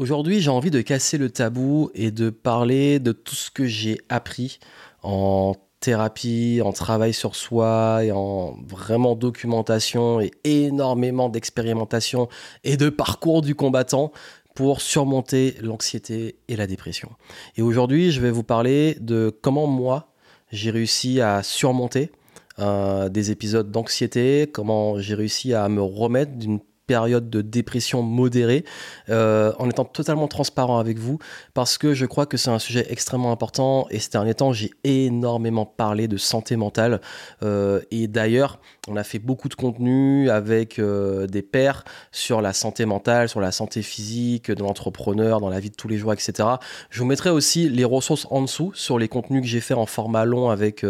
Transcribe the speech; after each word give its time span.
Aujourd'hui, 0.00 0.40
j'ai 0.40 0.48
envie 0.48 0.70
de 0.70 0.80
casser 0.80 1.18
le 1.18 1.28
tabou 1.28 1.90
et 1.94 2.10
de 2.10 2.30
parler 2.30 3.00
de 3.00 3.12
tout 3.12 3.34
ce 3.34 3.50
que 3.50 3.66
j'ai 3.66 4.00
appris 4.08 4.58
en 5.02 5.54
thérapie, 5.80 6.62
en 6.64 6.72
travail 6.72 7.12
sur 7.12 7.36
soi 7.36 8.02
et 8.02 8.10
en 8.10 8.56
vraiment 8.66 9.14
documentation 9.14 10.18
et 10.22 10.30
énormément 10.44 11.28
d'expérimentation 11.28 12.30
et 12.64 12.78
de 12.78 12.88
parcours 12.88 13.42
du 13.42 13.54
combattant 13.54 14.10
pour 14.54 14.80
surmonter 14.80 15.56
l'anxiété 15.60 16.36
et 16.48 16.56
la 16.56 16.66
dépression. 16.66 17.10
Et 17.58 17.62
aujourd'hui, 17.62 18.10
je 18.10 18.22
vais 18.22 18.30
vous 18.30 18.42
parler 18.42 18.96
de 19.02 19.28
comment 19.42 19.66
moi, 19.66 20.14
j'ai 20.50 20.70
réussi 20.70 21.20
à 21.20 21.42
surmonter 21.42 22.10
euh, 22.58 23.10
des 23.10 23.30
épisodes 23.30 23.70
d'anxiété, 23.70 24.48
comment 24.50 24.98
j'ai 24.98 25.14
réussi 25.14 25.52
à 25.52 25.68
me 25.68 25.82
remettre 25.82 26.32
d'une 26.38 26.60
période 26.90 27.30
de 27.30 27.40
dépression 27.40 28.02
modérée, 28.02 28.64
euh, 29.10 29.52
en 29.60 29.70
étant 29.70 29.84
totalement 29.84 30.26
transparent 30.26 30.80
avec 30.80 30.98
vous, 30.98 31.20
parce 31.54 31.78
que 31.78 31.94
je 31.94 32.04
crois 32.04 32.26
que 32.26 32.36
c'est 32.36 32.50
un 32.50 32.58
sujet 32.58 32.84
extrêmement 32.90 33.30
important, 33.30 33.86
et 33.90 34.00
ces 34.00 34.10
derniers 34.10 34.34
temps, 34.34 34.52
j'ai 34.52 34.72
énormément 34.82 35.64
parlé 35.64 36.08
de 36.08 36.16
santé 36.16 36.56
mentale, 36.56 37.00
euh, 37.44 37.80
et 37.92 38.08
d'ailleurs, 38.08 38.58
on 38.88 38.96
a 38.96 39.04
fait 39.04 39.20
beaucoup 39.20 39.48
de 39.48 39.54
contenu 39.54 40.30
avec 40.30 40.80
euh, 40.80 41.28
des 41.28 41.42
pairs 41.42 41.84
sur 42.10 42.40
la 42.40 42.52
santé 42.52 42.86
mentale, 42.86 43.28
sur 43.28 43.40
la 43.40 43.52
santé 43.52 43.82
physique 43.82 44.50
de 44.50 44.64
l'entrepreneur, 44.64 45.38
dans 45.40 45.48
la 45.48 45.60
vie 45.60 45.70
de 45.70 45.76
tous 45.76 45.86
les 45.86 45.96
jours, 45.96 46.12
etc. 46.12 46.48
Je 46.90 46.98
vous 46.98 47.06
mettrai 47.06 47.30
aussi 47.30 47.68
les 47.68 47.84
ressources 47.84 48.26
en 48.30 48.42
dessous 48.42 48.72
sur 48.74 48.98
les 48.98 49.06
contenus 49.06 49.42
que 49.42 49.46
j'ai 49.46 49.60
fait 49.60 49.74
en 49.74 49.86
format 49.86 50.24
long 50.24 50.50
avec 50.50 50.84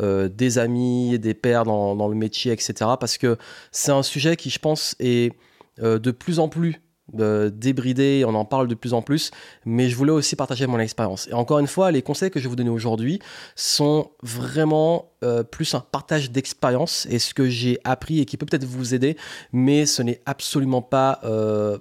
des 0.00 0.58
amis, 0.58 1.20
des 1.20 1.34
pairs 1.34 1.62
dans, 1.62 1.94
dans 1.94 2.08
le 2.08 2.16
métier, 2.16 2.50
etc. 2.50 2.74
Parce 2.98 3.16
que 3.16 3.36
c'est 3.70 3.92
un 3.92 4.02
sujet 4.02 4.34
qui, 4.34 4.50
je 4.50 4.58
pense, 4.58 4.96
est 4.98 5.35
de 5.78 6.10
plus 6.10 6.38
en 6.38 6.48
plus 6.48 6.80
euh, 7.20 7.50
débridé, 7.50 8.24
on 8.26 8.34
en 8.34 8.44
parle 8.44 8.66
de 8.66 8.74
plus 8.74 8.92
en 8.92 9.00
plus, 9.00 9.30
mais 9.64 9.88
je 9.88 9.94
voulais 9.94 10.10
aussi 10.10 10.34
partager 10.34 10.66
mon 10.66 10.80
expérience. 10.80 11.28
Et 11.28 11.34
encore 11.34 11.60
une 11.60 11.68
fois, 11.68 11.92
les 11.92 12.02
conseils 12.02 12.32
que 12.32 12.40
je 12.40 12.44
vais 12.44 12.48
vous 12.48 12.56
donner 12.56 12.70
aujourd'hui 12.70 13.20
sont 13.54 14.10
vraiment 14.24 15.12
euh, 15.22 15.44
plus 15.44 15.72
un 15.74 15.80
partage 15.80 16.32
d'expérience 16.32 17.06
et 17.08 17.20
ce 17.20 17.32
que 17.32 17.48
j'ai 17.48 17.78
appris 17.84 18.18
et 18.18 18.24
qui 18.24 18.36
peut 18.36 18.44
peut-être 18.44 18.64
vous 18.64 18.92
aider, 18.92 19.16
mais 19.52 19.86
ce 19.86 20.02
n'est 20.02 20.20
absolument 20.26 20.82
pas, 20.82 21.20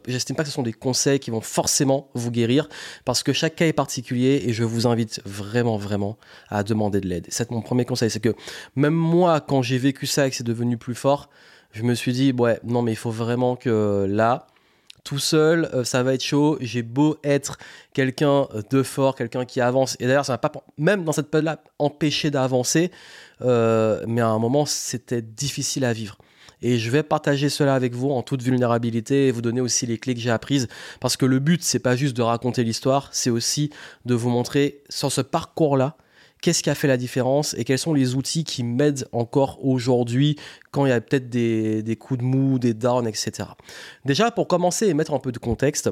j'estime 0.07 0.35
pas 0.35 0.43
que 0.43 0.49
ce 0.49 0.55
sont 0.55 0.61
des 0.61 0.73
conseils 0.73 1.19
qui 1.19 1.31
vont 1.31 1.41
forcément 1.41 2.11
vous 2.13 2.29
guérir, 2.29 2.69
parce 3.03 3.23
que 3.23 3.33
chaque 3.33 3.55
cas 3.55 3.65
est 3.65 3.73
particulier 3.73 4.43
et 4.45 4.53
je 4.53 4.63
vous 4.63 4.85
invite 4.85 5.21
vraiment, 5.25 5.77
vraiment 5.77 6.19
à 6.49 6.63
demander 6.63 7.01
de 7.01 7.07
l'aide. 7.07 7.25
C'est 7.29 7.49
mon 7.49 7.61
premier 7.61 7.85
conseil, 7.85 8.11
c'est 8.11 8.19
que 8.19 8.35
même 8.75 8.93
moi, 8.93 9.41
quand 9.41 9.63
j'ai 9.63 9.79
vécu 9.79 10.05
ça 10.05 10.27
et 10.27 10.29
que 10.29 10.35
c'est 10.35 10.43
devenu 10.43 10.77
plus 10.77 10.95
fort, 10.95 11.29
je 11.75 11.83
me 11.83 11.93
suis 11.93 12.13
dit, 12.13 12.31
ouais, 12.31 12.59
non, 12.63 12.81
mais 12.81 12.93
il 12.93 12.97
faut 12.97 13.11
vraiment 13.11 13.57
que 13.57 14.07
là, 14.09 14.47
tout 15.03 15.19
seul, 15.19 15.69
euh, 15.73 15.83
ça 15.83 16.03
va 16.03 16.13
être 16.13 16.23
chaud. 16.23 16.57
J'ai 16.61 16.83
beau 16.83 17.17
être 17.23 17.57
quelqu'un 17.93 18.47
de 18.71 18.81
fort, 18.81 19.13
quelqu'un 19.15 19.43
qui 19.43 19.59
avance. 19.59 19.97
Et 19.99 20.07
d'ailleurs, 20.07 20.25
ça 20.25 20.33
m'a 20.33 20.37
pas, 20.37 20.51
même 20.77 21.03
dans 21.03 21.11
cette 21.11 21.29
période-là, 21.29 21.61
empêché 21.77 22.31
d'avancer. 22.31 22.91
Euh, 23.41 24.03
mais 24.07 24.21
à 24.21 24.29
un 24.29 24.39
moment, 24.39 24.65
c'était 24.65 25.21
difficile 25.21 25.83
à 25.83 25.91
vivre. 25.91 26.17
Et 26.61 26.79
je 26.79 26.89
vais 26.89 27.03
partager 27.03 27.49
cela 27.49 27.75
avec 27.75 27.93
vous 27.93 28.09
en 28.09 28.23
toute 28.23 28.41
vulnérabilité 28.41 29.27
et 29.27 29.31
vous 29.31 29.41
donner 29.41 29.59
aussi 29.59 29.85
les 29.85 29.97
clés 29.97 30.15
que 30.15 30.21
j'ai 30.21 30.31
apprises. 30.31 30.69
Parce 31.01 31.17
que 31.17 31.25
le 31.25 31.39
but, 31.39 31.61
c'est 31.61 31.79
pas 31.79 31.97
juste 31.97 32.15
de 32.15 32.21
raconter 32.21 32.63
l'histoire, 32.63 33.09
c'est 33.11 33.29
aussi 33.29 33.69
de 34.05 34.15
vous 34.15 34.29
montrer 34.29 34.81
sur 34.87 35.11
ce 35.11 35.19
parcours-là 35.19 35.97
qu'est-ce 36.41 36.63
qui 36.63 36.69
a 36.69 36.75
fait 36.75 36.87
la 36.87 36.97
différence 36.97 37.55
et 37.57 37.63
quels 37.63 37.79
sont 37.79 37.93
les 37.93 38.15
outils 38.15 38.43
qui 38.43 38.63
m'aident 38.63 39.07
encore 39.11 39.63
aujourd'hui 39.65 40.37
quand 40.71 40.85
il 40.85 40.89
y 40.89 40.91
a 40.91 41.01
peut-être 41.01 41.29
des, 41.29 41.83
des 41.83 41.95
coups 41.95 42.19
de 42.19 42.25
mou, 42.25 42.59
des 42.59 42.73
downs, 42.73 43.07
etc. 43.07 43.49
Déjà, 44.05 44.31
pour 44.31 44.47
commencer 44.47 44.87
et 44.87 44.93
mettre 44.93 45.13
un 45.13 45.19
peu 45.19 45.31
de 45.31 45.39
contexte, 45.39 45.89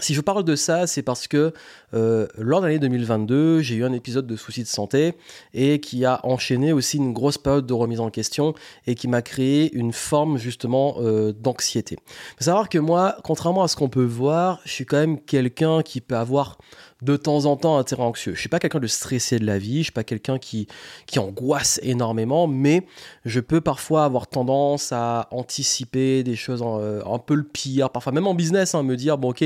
si 0.00 0.14
je 0.14 0.20
parle 0.20 0.44
de 0.44 0.54
ça, 0.54 0.86
c'est 0.86 1.02
parce 1.02 1.26
que 1.26 1.52
euh, 1.94 2.28
lors 2.36 2.60
de 2.60 2.66
l'année 2.66 2.78
2022, 2.78 3.62
j'ai 3.62 3.76
eu 3.76 3.84
un 3.84 3.92
épisode 3.92 4.26
de 4.26 4.36
soucis 4.36 4.62
de 4.62 4.68
santé 4.68 5.14
et 5.54 5.80
qui 5.80 6.04
a 6.04 6.20
enchaîné 6.24 6.72
aussi 6.72 6.98
une 6.98 7.12
grosse 7.12 7.38
période 7.38 7.66
de 7.66 7.72
remise 7.72 7.98
en 7.98 8.10
question 8.10 8.54
et 8.86 8.94
qui 8.94 9.08
m'a 9.08 9.22
créé 9.22 9.74
une 9.74 9.92
forme 9.92 10.36
justement 10.36 10.96
euh, 10.98 11.32
d'anxiété. 11.32 11.96
Il 12.06 12.38
faut 12.38 12.44
savoir 12.44 12.68
que 12.68 12.78
moi, 12.78 13.16
contrairement 13.24 13.62
à 13.62 13.68
ce 13.68 13.76
qu'on 13.76 13.88
peut 13.88 14.04
voir, 14.04 14.60
je 14.64 14.72
suis 14.72 14.86
quand 14.86 14.98
même 14.98 15.18
quelqu'un 15.20 15.82
qui 15.82 16.00
peut 16.00 16.16
avoir 16.16 16.58
de 17.02 17.16
temps 17.16 17.44
en 17.46 17.56
temps 17.56 17.78
un 17.78 17.84
terrain 17.84 18.04
anxieux. 18.04 18.34
Je 18.34 18.40
suis 18.40 18.48
pas 18.48 18.58
quelqu'un 18.58 18.80
de 18.80 18.86
stressé 18.86 19.38
de 19.38 19.46
la 19.46 19.58
vie, 19.58 19.78
je 19.78 19.84
suis 19.84 19.92
pas 19.92 20.04
quelqu'un 20.04 20.38
qui, 20.38 20.66
qui 21.06 21.18
angoisse 21.18 21.78
énormément, 21.82 22.46
mais 22.46 22.86
je 23.24 23.40
peux 23.40 23.60
parfois 23.60 24.04
avoir 24.04 24.26
tendance 24.26 24.92
à 24.92 25.28
anticiper 25.30 26.22
des 26.22 26.36
choses 26.36 26.62
euh, 26.64 27.02
un 27.04 27.18
peu 27.18 27.34
le 27.34 27.44
pire, 27.44 27.90
parfois 27.90 28.12
même 28.12 28.26
en 28.26 28.34
business, 28.34 28.74
hein, 28.74 28.82
me 28.82 28.96
dire, 28.96 29.18
bon 29.18 29.30
ok, 29.30 29.44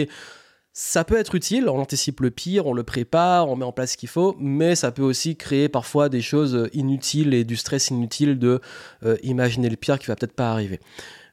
ça 0.74 1.04
peut 1.04 1.18
être 1.18 1.34
utile, 1.34 1.68
on 1.68 1.78
anticipe 1.78 2.20
le 2.20 2.30
pire, 2.30 2.66
on 2.66 2.72
le 2.72 2.82
prépare, 2.82 3.50
on 3.50 3.56
met 3.56 3.64
en 3.64 3.72
place 3.72 3.92
ce 3.92 3.96
qu'il 3.98 4.08
faut, 4.08 4.34
mais 4.38 4.74
ça 4.74 4.90
peut 4.90 5.02
aussi 5.02 5.36
créer 5.36 5.68
parfois 5.68 6.08
des 6.08 6.22
choses 6.22 6.70
inutiles 6.72 7.34
et 7.34 7.44
du 7.44 7.56
stress 7.56 7.90
inutile 7.90 8.38
de 8.38 8.60
euh, 9.04 9.16
imaginer 9.22 9.68
le 9.68 9.76
pire 9.76 9.98
qui 9.98 10.06
va 10.06 10.16
peut-être 10.16 10.32
pas 10.32 10.50
arriver. 10.50 10.80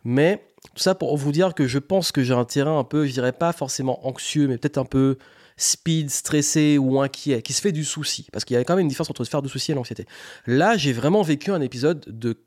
Mais 0.03 0.44
tout 0.75 0.84
ça 0.84 0.94
pour 0.94 1.16
vous 1.16 1.31
dire 1.31 1.53
que 1.53 1.68
je 1.68 1.80
pense 1.80 2.12
que 2.12 2.22
j'ai 2.22 2.34
un 2.34 2.44
terrain 2.44 2.78
un 2.78 2.84
peu, 2.84 3.06
je 3.06 3.13
dirais 3.13 3.31
pas 3.31 3.53
forcément 3.53 4.06
anxieux, 4.06 4.47
mais 4.50 4.57
peut-être 4.57 4.78
un 4.78 4.86
peu 4.86 5.18
speed, 5.59 6.09
stressé 6.09 6.77
ou 6.79 6.99
inquiet, 6.99 7.43
qui 7.43 7.53
se 7.53 7.61
fait 7.61 7.71
du 7.71 7.83
souci. 7.83 8.27
Parce 8.31 8.45
qu'il 8.45 8.55
y 8.55 8.57
a 8.57 8.63
quand 8.63 8.75
même 8.75 8.83
une 8.83 8.87
différence 8.87 9.09
entre 9.11 9.23
se 9.23 9.29
faire 9.29 9.43
du 9.43 9.49
souci 9.49 9.71
et 9.71 9.75
l'anxiété. 9.75 10.05
Là, 10.47 10.77
j'ai 10.77 10.93
vraiment 10.93 11.21
vécu 11.21 11.51
un 11.51 11.61
épisode 11.61 12.03
de 12.07 12.37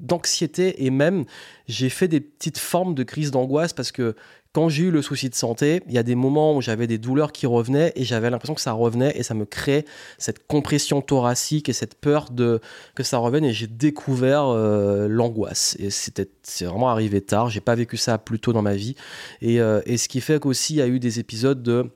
d'anxiété 0.00 0.84
et 0.84 0.90
même 0.90 1.26
j'ai 1.68 1.90
fait 1.90 2.08
des 2.08 2.20
petites 2.20 2.58
formes 2.58 2.94
de 2.94 3.04
crise 3.04 3.30
d'angoisse 3.30 3.72
parce 3.72 3.92
que 3.92 4.16
quand 4.52 4.68
j'ai 4.68 4.84
eu 4.84 4.90
le 4.90 5.00
souci 5.00 5.30
de 5.30 5.34
santé, 5.34 5.82
il 5.86 5.94
y 5.94 5.98
a 5.98 6.02
des 6.02 6.14
moments 6.14 6.56
où 6.56 6.60
j'avais 6.60 6.86
des 6.86 6.98
douleurs 6.98 7.32
qui 7.32 7.46
revenaient 7.46 7.92
et 7.94 8.04
j'avais 8.04 8.28
l'impression 8.28 8.54
que 8.54 8.60
ça 8.60 8.72
revenait 8.72 9.16
et 9.16 9.22
ça 9.22 9.32
me 9.34 9.46
créait 9.46 9.84
cette 10.18 10.46
compression 10.46 11.00
thoracique 11.00 11.68
et 11.68 11.72
cette 11.72 11.94
peur 11.94 12.30
de 12.30 12.60
que 12.94 13.02
ça 13.02 13.18
revienne 13.18 13.44
et 13.44 13.52
j'ai 13.52 13.66
découvert 13.66 14.46
euh, 14.46 15.08
l'angoisse 15.08 15.76
et 15.78 15.90
c'était 15.90 16.28
c'est 16.42 16.64
vraiment 16.64 16.90
arrivé 16.90 17.20
tard, 17.20 17.48
j'ai 17.48 17.60
pas 17.60 17.74
vécu 17.74 17.96
ça 17.96 18.18
plus 18.18 18.40
tôt 18.40 18.52
dans 18.52 18.62
ma 18.62 18.74
vie 18.74 18.96
et, 19.40 19.60
euh, 19.60 19.80
et 19.86 19.96
ce 19.96 20.08
qui 20.08 20.20
fait 20.20 20.40
qu'aussi 20.40 20.74
il 20.74 20.78
y 20.78 20.82
a 20.82 20.86
eu 20.88 20.98
des 20.98 21.18
épisodes 21.18 21.62
de 21.62 21.90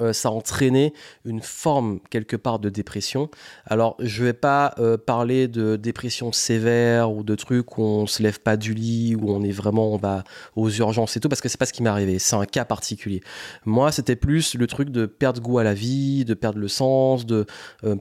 euh, 0.00 0.12
ça 0.12 0.28
a 0.28 0.32
entraîné 0.32 0.92
une 1.24 1.40
forme 1.40 1.98
quelque 2.10 2.36
part 2.36 2.58
de 2.58 2.68
dépression. 2.68 3.30
Alors 3.66 3.96
je 3.98 4.22
vais 4.22 4.32
pas 4.34 4.74
euh, 4.78 4.98
parler 4.98 5.48
de 5.48 5.76
dépression 5.76 6.30
sévère 6.30 7.10
ou 7.10 7.22
de 7.22 7.34
trucs 7.34 7.78
où 7.78 7.82
on 7.82 8.06
se 8.06 8.22
lève 8.22 8.38
pas 8.38 8.56
du 8.56 8.74
lit, 8.74 9.16
où 9.16 9.30
on 9.30 9.42
est 9.42 9.50
vraiment 9.50 9.94
on 9.94 9.96
va 9.96 10.24
aux 10.56 10.70
urgences 10.70 11.16
et 11.16 11.20
tout, 11.20 11.28
parce 11.28 11.40
que 11.40 11.48
c'est 11.48 11.58
pas 11.58 11.66
ce 11.66 11.72
qui 11.72 11.82
m'est 11.82 11.88
arrivé. 11.88 12.18
C'est 12.18 12.36
un 12.36 12.44
cas 12.44 12.66
particulier. 12.66 13.22
Moi 13.64 13.90
c'était 13.90 14.14
plus 14.14 14.54
le 14.54 14.66
truc 14.66 14.90
de 14.90 15.06
perdre 15.06 15.40
goût 15.40 15.58
à 15.58 15.64
la 15.64 15.74
vie, 15.74 16.24
de 16.26 16.34
perdre 16.34 16.58
le 16.58 16.68
sens, 16.68 17.24
de 17.24 17.46
euh, 17.84 17.96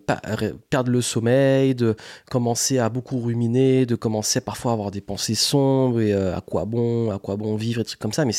perdre 0.70 0.92
le 0.92 1.02
sommeil, 1.02 1.74
de 1.74 1.96
commencer 2.30 2.80
à 2.80 2.90
beaucoup 2.90 3.20
ruminer, 3.20 3.86
de 3.86 3.96
commencer 3.96 4.42
parfois 4.42 4.72
à 4.72 4.74
avoir 4.74 4.92
des 4.92 5.02
pensées 5.02 5.36
sombres 5.36 6.02
et 6.02 6.14
à 6.14 6.42
quoi 6.42 6.66
bon, 6.66 7.12
à 7.12 7.18
quoi 7.18 7.38
bon 7.38 7.56
vivre 7.56 7.82
et 7.82 7.86
trucs 7.86 8.00
comme 8.00 8.14
ça. 8.14 8.26
Mais 8.26 8.34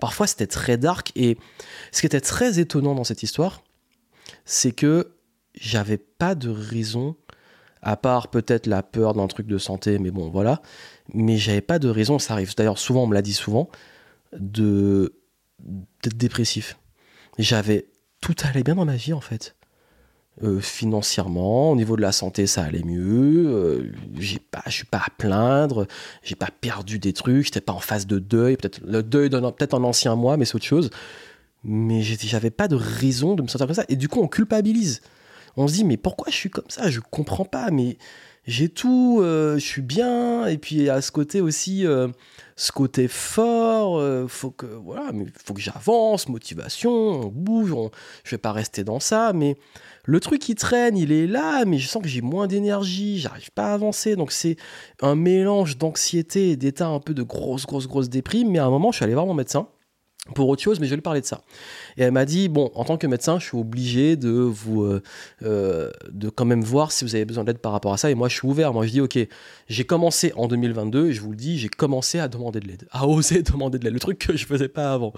parfois 0.00 0.26
c'était 0.26 0.46
très 0.46 0.78
dark 0.78 1.12
et 1.14 1.36
ce 1.92 2.00
qui 2.00 2.06
était 2.06 2.20
très 2.20 2.58
étonnant 2.58 2.77
dans 2.82 3.04
cette 3.04 3.22
histoire, 3.22 3.62
c'est 4.44 4.72
que 4.72 5.12
j'avais 5.54 5.98
pas 5.98 6.34
de 6.34 6.48
raison, 6.48 7.16
à 7.82 7.96
part 7.96 8.28
peut-être 8.28 8.66
la 8.66 8.82
peur 8.82 9.14
d'un 9.14 9.26
truc 9.26 9.46
de 9.46 9.58
santé, 9.58 9.98
mais 9.98 10.10
bon, 10.10 10.28
voilà. 10.30 10.62
Mais 11.12 11.36
j'avais 11.36 11.60
pas 11.60 11.78
de 11.78 11.88
raison, 11.88 12.18
ça 12.18 12.34
arrive 12.34 12.54
d'ailleurs 12.54 12.78
souvent, 12.78 13.04
on 13.04 13.06
me 13.06 13.14
l'a 13.14 13.22
dit 13.22 13.34
souvent, 13.34 13.68
de 14.32 15.14
d'être 16.02 16.16
dépressif. 16.16 16.78
J'avais 17.38 17.86
tout 18.20 18.34
allait 18.44 18.62
bien 18.62 18.76
dans 18.76 18.84
ma 18.84 18.96
vie 18.96 19.12
en 19.12 19.20
fait. 19.20 19.56
Euh, 20.44 20.60
financièrement, 20.60 21.72
au 21.72 21.76
niveau 21.76 21.96
de 21.96 22.02
la 22.02 22.12
santé, 22.12 22.46
ça 22.46 22.62
allait 22.62 22.84
mieux. 22.84 23.48
Euh, 23.48 23.92
j'ai 24.18 24.38
pas, 24.38 24.62
je 24.66 24.70
suis 24.70 24.84
pas 24.84 24.98
à 24.98 25.10
plaindre. 25.16 25.88
J'ai 26.22 26.36
pas 26.36 26.50
perdu 26.60 27.00
des 27.00 27.12
trucs. 27.12 27.46
J'étais 27.46 27.60
pas 27.60 27.72
en 27.72 27.80
phase 27.80 28.06
de 28.06 28.20
deuil. 28.20 28.56
Peut-être 28.56 28.80
le 28.86 29.02
deuil 29.02 29.30
d'un 29.30 29.50
peut-être 29.50 29.74
un 29.74 29.82
ancien 29.82 30.14
moi, 30.14 30.36
mais 30.36 30.44
c'est 30.44 30.54
autre 30.54 30.64
chose 30.64 30.90
mais 31.64 32.02
j'avais 32.02 32.50
pas 32.50 32.68
de 32.68 32.76
raison 32.76 33.34
de 33.34 33.42
me 33.42 33.48
sentir 33.48 33.66
comme 33.66 33.74
ça. 33.74 33.84
Et 33.88 33.96
du 33.96 34.08
coup, 34.08 34.20
on 34.20 34.28
culpabilise. 34.28 35.00
On 35.56 35.66
se 35.66 35.74
dit, 35.74 35.84
mais 35.84 35.96
pourquoi 35.96 36.30
je 36.30 36.36
suis 36.36 36.50
comme 36.50 36.68
ça? 36.68 36.88
Je 36.88 37.00
comprends 37.00 37.44
pas, 37.44 37.70
mais 37.70 37.98
j'ai 38.46 38.68
tout, 38.68 39.18
euh, 39.20 39.58
je 39.58 39.64
suis 39.64 39.82
bien. 39.82 40.46
Et 40.46 40.56
puis, 40.56 40.88
à 40.88 41.02
ce 41.02 41.10
côté 41.10 41.40
aussi, 41.40 41.84
euh, 41.86 42.08
ce 42.56 42.72
côté 42.72 43.08
fort, 43.08 43.98
euh, 43.98 44.26
faut 44.28 44.50
que, 44.50 44.66
voilà, 44.66 45.10
mais 45.12 45.26
faut 45.44 45.54
que 45.54 45.60
j'avance, 45.60 46.28
motivation, 46.28 46.90
on 46.90 47.26
bouge, 47.26 47.74
je 48.24 48.30
vais 48.30 48.38
pas 48.38 48.52
rester 48.52 48.84
dans 48.84 49.00
ça. 49.00 49.32
Mais 49.34 49.56
le 50.04 50.20
truc 50.20 50.40
qui 50.40 50.54
traîne, 50.54 50.96
il 50.96 51.12
est 51.12 51.26
là, 51.26 51.64
mais 51.64 51.78
je 51.78 51.88
sens 51.88 52.02
que 52.02 52.08
j'ai 52.08 52.22
moins 52.22 52.46
d'énergie, 52.46 53.18
j'arrive 53.18 53.50
pas 53.50 53.72
à 53.72 53.74
avancer. 53.74 54.16
Donc, 54.16 54.32
c'est 54.32 54.56
un 55.02 55.16
mélange 55.16 55.76
d'anxiété 55.76 56.50
et 56.50 56.56
d'état 56.56 56.86
un 56.86 57.00
peu 57.00 57.14
de 57.14 57.22
grosse, 57.22 57.66
grosse, 57.66 57.88
grosse 57.88 58.08
déprime. 58.08 58.50
Mais 58.50 58.60
à 58.60 58.64
un 58.64 58.70
moment, 58.70 58.92
je 58.92 58.96
suis 58.96 59.04
allé 59.04 59.14
voir 59.14 59.26
mon 59.26 59.34
médecin 59.34 59.68
pour 60.34 60.48
autre 60.48 60.62
chose, 60.62 60.80
mais 60.80 60.86
je 60.86 60.90
vais 60.90 60.96
lui 60.96 61.02
parler 61.02 61.20
de 61.20 61.26
ça. 61.26 61.42
Et 61.96 62.02
elle 62.02 62.12
m'a 62.12 62.24
dit, 62.24 62.48
bon, 62.48 62.70
en 62.74 62.84
tant 62.84 62.96
que 62.96 63.06
médecin, 63.06 63.38
je 63.38 63.46
suis 63.46 63.56
obligé 63.56 64.16
de 64.16 64.30
vous, 64.30 64.82
euh, 64.82 65.02
euh, 65.42 65.90
de 66.10 66.28
quand 66.28 66.44
même 66.44 66.62
voir 66.62 66.92
si 66.92 67.04
vous 67.04 67.14
avez 67.14 67.24
besoin 67.24 67.44
d'aide 67.44 67.58
par 67.58 67.72
rapport 67.72 67.92
à 67.92 67.96
ça. 67.96 68.10
Et 68.10 68.14
moi, 68.14 68.28
je 68.28 68.34
suis 68.34 68.46
ouvert. 68.46 68.72
Moi, 68.72 68.86
je 68.86 68.92
dis, 68.92 69.00
ok, 69.00 69.18
j'ai 69.68 69.84
commencé 69.84 70.32
en 70.36 70.46
2022, 70.48 71.12
je 71.12 71.20
vous 71.20 71.30
le 71.30 71.36
dis, 71.36 71.58
j'ai 71.58 71.68
commencé 71.68 72.18
à 72.18 72.28
demander 72.28 72.60
de 72.60 72.68
l'aide, 72.68 72.86
à 72.90 73.06
oser 73.06 73.42
demander 73.42 73.78
de 73.78 73.84
l'aide, 73.84 73.94
le 73.94 74.00
truc 74.00 74.18
que 74.18 74.36
je 74.36 74.46
faisais 74.46 74.68
pas 74.68 74.92
avant. 74.92 75.12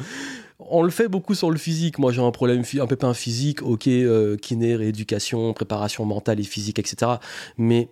On 0.59 0.83
le 0.83 0.91
fait 0.91 1.09
beaucoup 1.09 1.35
sur 1.35 1.51
le 1.51 1.57
physique. 1.57 1.99
Moi, 1.99 2.13
j'ai 2.13 2.21
un 2.21 2.31
problème, 2.31 2.63
un 2.81 2.87
pépin 2.87 3.15
physique, 3.15 3.63
ok, 3.63 3.89
euh, 3.89 4.37
kiné, 4.37 4.77
rééducation, 4.77 5.53
préparation 5.55 6.05
mentale 6.05 6.39
et 6.39 6.45
physique, 6.45 6.79
etc. 6.79 7.13
Mais 7.57 7.89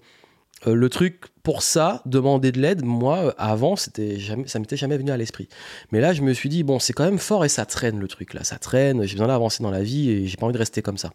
euh, 0.67 0.75
le 0.75 0.89
truc 0.89 1.25
pour 1.43 1.63
ça, 1.63 2.03
demander 2.05 2.53
de 2.53 2.61
l'aide, 2.61 2.85
moi, 2.85 3.19
euh, 3.19 3.33
avant, 3.39 3.77
c'était 3.77 4.19
jamais, 4.19 4.49
ça 4.49 4.59
m'était 4.59 4.77
jamais 4.77 4.99
venu 4.99 5.11
à 5.11 5.17
l'esprit. 5.17 5.49
Mais 5.93 6.01
là, 6.01 6.13
je 6.13 6.23
me 6.23 6.33
suis 6.33 6.49
dit, 6.49 6.63
bon, 6.63 6.79
c'est 6.79 6.93
quand 6.93 7.05
même 7.05 7.19
fort 7.19 7.45
et 7.45 7.49
ça 7.49 7.65
traîne 7.65 7.99
le 7.99 8.09
truc 8.09 8.35
là, 8.35 8.45
ça 8.45 8.59
traîne, 8.59 9.05
j'ai 9.05 9.15
besoin 9.15 9.29
d'avancer 9.29 9.63
dans 9.63 9.71
la 9.71 9.83
vie 9.83 10.11
et 10.11 10.27
j'ai 10.27 10.37
pas 10.37 10.47
envie 10.47 10.55
de 10.55 10.59
rester 10.59 10.83
comme 10.83 10.99
ça. 10.99 11.13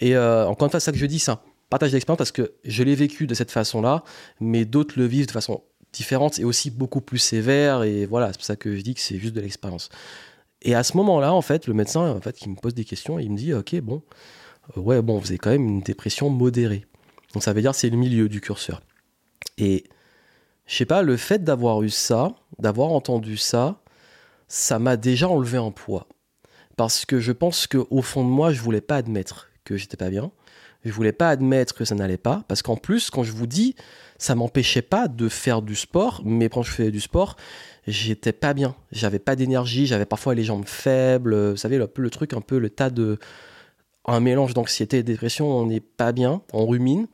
Et 0.00 0.16
euh, 0.16 0.46
encore 0.46 0.66
une 0.66 0.70
fois, 0.70 0.80
c'est 0.80 0.86
ça 0.86 0.92
que 0.92 0.98
je 0.98 1.06
dis, 1.06 1.22
un 1.28 1.38
partage 1.70 1.92
d'expérience 1.92 2.18
parce 2.18 2.32
que 2.32 2.52
je 2.64 2.82
l'ai 2.82 2.94
vécu 2.94 3.26
de 3.26 3.34
cette 3.34 3.50
façon-là, 3.50 4.04
mais 4.40 4.64
d'autres 4.64 4.94
le 4.98 5.06
vivent 5.06 5.26
de 5.26 5.32
façon 5.32 5.62
différente 5.92 6.38
et 6.38 6.44
aussi 6.44 6.70
beaucoup 6.70 7.00
plus 7.00 7.18
sévère. 7.18 7.82
Et 7.82 8.04
voilà, 8.06 8.28
c'est 8.28 8.38
pour 8.38 8.44
ça 8.44 8.56
que 8.56 8.76
je 8.76 8.82
dis 8.82 8.94
que 8.94 9.00
c'est 9.00 9.18
juste 9.18 9.34
de 9.34 9.40
l'expérience. 9.40 9.88
Et 10.62 10.74
à 10.74 10.82
ce 10.82 10.96
moment-là, 10.96 11.32
en 11.32 11.42
fait, 11.42 11.66
le 11.66 11.74
médecin, 11.74 12.10
en 12.10 12.20
fait, 12.20 12.36
qui 12.36 12.48
me 12.48 12.56
pose 12.56 12.74
des 12.74 12.84
questions, 12.84 13.18
il 13.18 13.30
me 13.30 13.36
dit, 13.36 13.54
ok, 13.54 13.80
bon, 13.80 14.02
ouais, 14.76 15.02
bon, 15.02 15.18
vous 15.18 15.28
avez 15.28 15.38
quand 15.38 15.50
même 15.50 15.66
une 15.66 15.80
dépression 15.80 16.30
modérée. 16.30 16.86
Donc 17.32 17.42
ça 17.42 17.52
veut 17.52 17.60
dire 17.60 17.74
c'est 17.74 17.90
le 17.90 17.96
milieu 17.96 18.28
du 18.28 18.40
curseur. 18.40 18.82
Et 19.58 19.84
je 20.66 20.76
sais 20.76 20.86
pas, 20.86 21.02
le 21.02 21.16
fait 21.16 21.42
d'avoir 21.44 21.82
eu 21.82 21.90
ça, 21.90 22.34
d'avoir 22.58 22.90
entendu 22.90 23.36
ça, 23.36 23.80
ça 24.48 24.78
m'a 24.78 24.96
déjà 24.96 25.28
enlevé 25.28 25.58
un 25.58 25.70
poids. 25.70 26.06
Parce 26.76 27.04
que 27.04 27.20
je 27.20 27.32
pense 27.32 27.66
qu'au 27.66 28.02
fond 28.02 28.24
de 28.24 28.30
moi, 28.30 28.52
je 28.52 28.60
voulais 28.60 28.80
pas 28.80 28.96
admettre 28.96 29.48
que 29.64 29.76
j'étais 29.76 29.96
pas 29.96 30.10
bien. 30.10 30.30
Je 30.84 30.92
voulais 30.92 31.12
pas 31.12 31.28
admettre 31.28 31.74
que 31.74 31.84
ça 31.84 31.94
n'allait 31.94 32.16
pas. 32.16 32.44
Parce 32.48 32.62
qu'en 32.62 32.76
plus, 32.76 33.10
quand 33.10 33.22
je 33.22 33.32
vous 33.32 33.46
dis, 33.46 33.76
ça 34.18 34.34
m'empêchait 34.34 34.82
pas 34.82 35.08
de 35.08 35.28
faire 35.28 35.62
du 35.62 35.76
sport. 35.76 36.22
Mais 36.24 36.48
quand 36.48 36.62
je 36.62 36.70
faisais 36.70 36.90
du 36.90 37.00
sport, 37.00 37.36
j'étais 37.86 38.32
pas 38.32 38.52
bien. 38.52 38.74
J'avais 38.90 39.18
pas 39.18 39.36
d'énergie. 39.36 39.86
J'avais 39.86 40.06
parfois 40.06 40.34
les 40.34 40.44
jambes 40.44 40.66
faibles. 40.66 41.50
Vous 41.50 41.56
savez, 41.56 41.78
le, 41.78 41.88
le 41.94 42.10
truc, 42.10 42.32
un 42.32 42.40
peu 42.40 42.58
le 42.58 42.70
tas 42.70 42.90
de, 42.90 43.18
un 44.04 44.20
mélange 44.20 44.54
d'anxiété 44.54 44.98
et 44.98 45.02
de 45.02 45.06
dépression, 45.06 45.50
on 45.50 45.66
n'est 45.66 45.80
pas 45.80 46.12
bien, 46.12 46.42
on 46.52 46.66
rumine. 46.66 47.06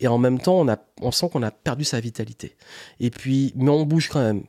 Et 0.00 0.08
en 0.08 0.18
même 0.18 0.40
temps, 0.40 0.60
on, 0.60 0.68
a, 0.68 0.78
on 1.00 1.12
sent 1.12 1.28
qu'on 1.32 1.42
a 1.42 1.50
perdu 1.50 1.84
sa 1.84 2.00
vitalité. 2.00 2.56
Et 3.00 3.10
puis, 3.10 3.52
mais 3.56 3.70
on 3.70 3.86
bouge 3.86 4.08
quand 4.08 4.20
même. 4.20 4.44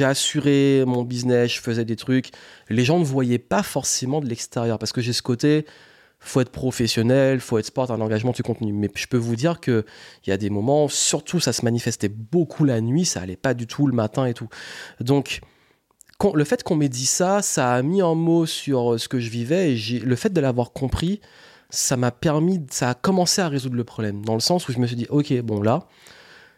Assuré 0.00 0.84
mon 0.86 1.02
business, 1.02 1.52
je 1.52 1.60
faisais 1.60 1.84
des 1.84 1.96
trucs. 1.96 2.30
Les 2.68 2.84
gens 2.84 2.98
ne 2.98 3.04
voyaient 3.04 3.38
pas 3.38 3.62
forcément 3.62 4.20
de 4.20 4.26
l'extérieur 4.26 4.78
parce 4.78 4.92
que 4.92 5.00
j'ai 5.00 5.12
ce 5.12 5.22
côté, 5.22 5.66
faut 6.20 6.40
être 6.40 6.50
professionnel, 6.50 7.40
faut 7.40 7.58
être 7.58 7.66
sport, 7.66 7.90
un 7.90 8.00
engagement, 8.00 8.32
tu 8.32 8.42
continues. 8.42 8.72
Mais 8.72 8.88
je 8.94 9.06
peux 9.06 9.18
vous 9.18 9.36
dire 9.36 9.60
qu'il 9.60 9.84
y 10.26 10.32
a 10.32 10.36
des 10.36 10.50
moments, 10.50 10.88
surtout 10.88 11.38
ça 11.38 11.52
se 11.52 11.64
manifestait 11.64 12.08
beaucoup 12.08 12.64
la 12.64 12.80
nuit, 12.80 13.04
ça 13.04 13.20
allait 13.20 13.36
pas 13.36 13.54
du 13.54 13.66
tout 13.66 13.86
le 13.86 13.92
matin 13.92 14.24
et 14.24 14.34
tout. 14.34 14.48
Donc, 15.00 15.40
le 16.34 16.44
fait 16.44 16.62
qu'on 16.62 16.76
m'ait 16.76 16.88
dit 16.88 17.06
ça, 17.06 17.42
ça 17.42 17.72
a 17.72 17.82
mis 17.82 18.02
un 18.02 18.14
mot 18.14 18.46
sur 18.46 18.94
euh, 18.94 18.98
ce 18.98 19.08
que 19.08 19.20
je 19.20 19.30
vivais 19.30 19.74
et 19.74 19.98
le 20.00 20.16
fait 20.16 20.32
de 20.32 20.40
l'avoir 20.40 20.72
compris, 20.72 21.20
ça 21.70 21.96
m'a 21.96 22.10
permis, 22.10 22.64
ça 22.70 22.90
a 22.90 22.94
commencé 22.94 23.40
à 23.40 23.48
résoudre 23.48 23.76
le 23.76 23.84
problème. 23.84 24.24
Dans 24.24 24.34
le 24.34 24.40
sens 24.40 24.68
où 24.68 24.72
je 24.72 24.78
me 24.78 24.86
suis 24.86 24.96
dit, 24.96 25.06
ok, 25.10 25.32
bon 25.42 25.62
là, 25.62 25.86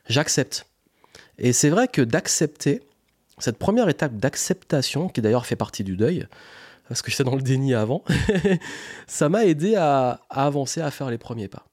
j'accepte. 0.08 0.66
Et 1.38 1.52
c'est 1.52 1.70
vrai 1.70 1.88
que 1.88 2.02
d'accepter, 2.02 2.82
cette 3.38 3.58
première 3.58 3.88
étape 3.88 4.16
d'acceptation, 4.16 5.08
qui 5.08 5.20
d'ailleurs 5.20 5.46
fait 5.46 5.56
partie 5.56 5.84
du 5.84 5.96
deuil, 5.96 6.26
parce 6.88 7.02
que 7.02 7.10
j'étais 7.10 7.24
dans 7.24 7.36
le 7.36 7.42
déni 7.42 7.74
avant, 7.74 8.04
ça 9.06 9.28
m'a 9.28 9.46
aidé 9.46 9.74
à, 9.76 10.20
avancer, 10.28 10.80
à 10.80 10.90
faire 10.90 11.10
les 11.10 11.18
premiers 11.18 11.48
pas. 11.48 11.64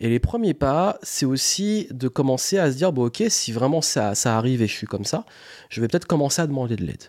Et 0.00 0.08
les 0.08 0.18
premiers 0.18 0.54
pas, 0.54 0.98
c'est 1.02 1.26
aussi 1.26 1.86
de 1.90 2.08
commencer 2.08 2.58
à 2.58 2.70
se 2.70 2.76
dire, 2.76 2.92
bon 2.92 3.06
ok, 3.06 3.24
si 3.28 3.52
vraiment 3.52 3.80
ça, 3.80 4.14
ça 4.14 4.36
arrive 4.36 4.60
et 4.62 4.66
je 4.66 4.72
suis 4.72 4.86
comme 4.86 5.04
ça, 5.04 5.24
je 5.70 5.80
vais 5.80 5.88
peut-être 5.88 6.06
commencer 6.06 6.42
à 6.42 6.46
demander 6.46 6.76
de 6.76 6.84
l'aide. 6.84 7.04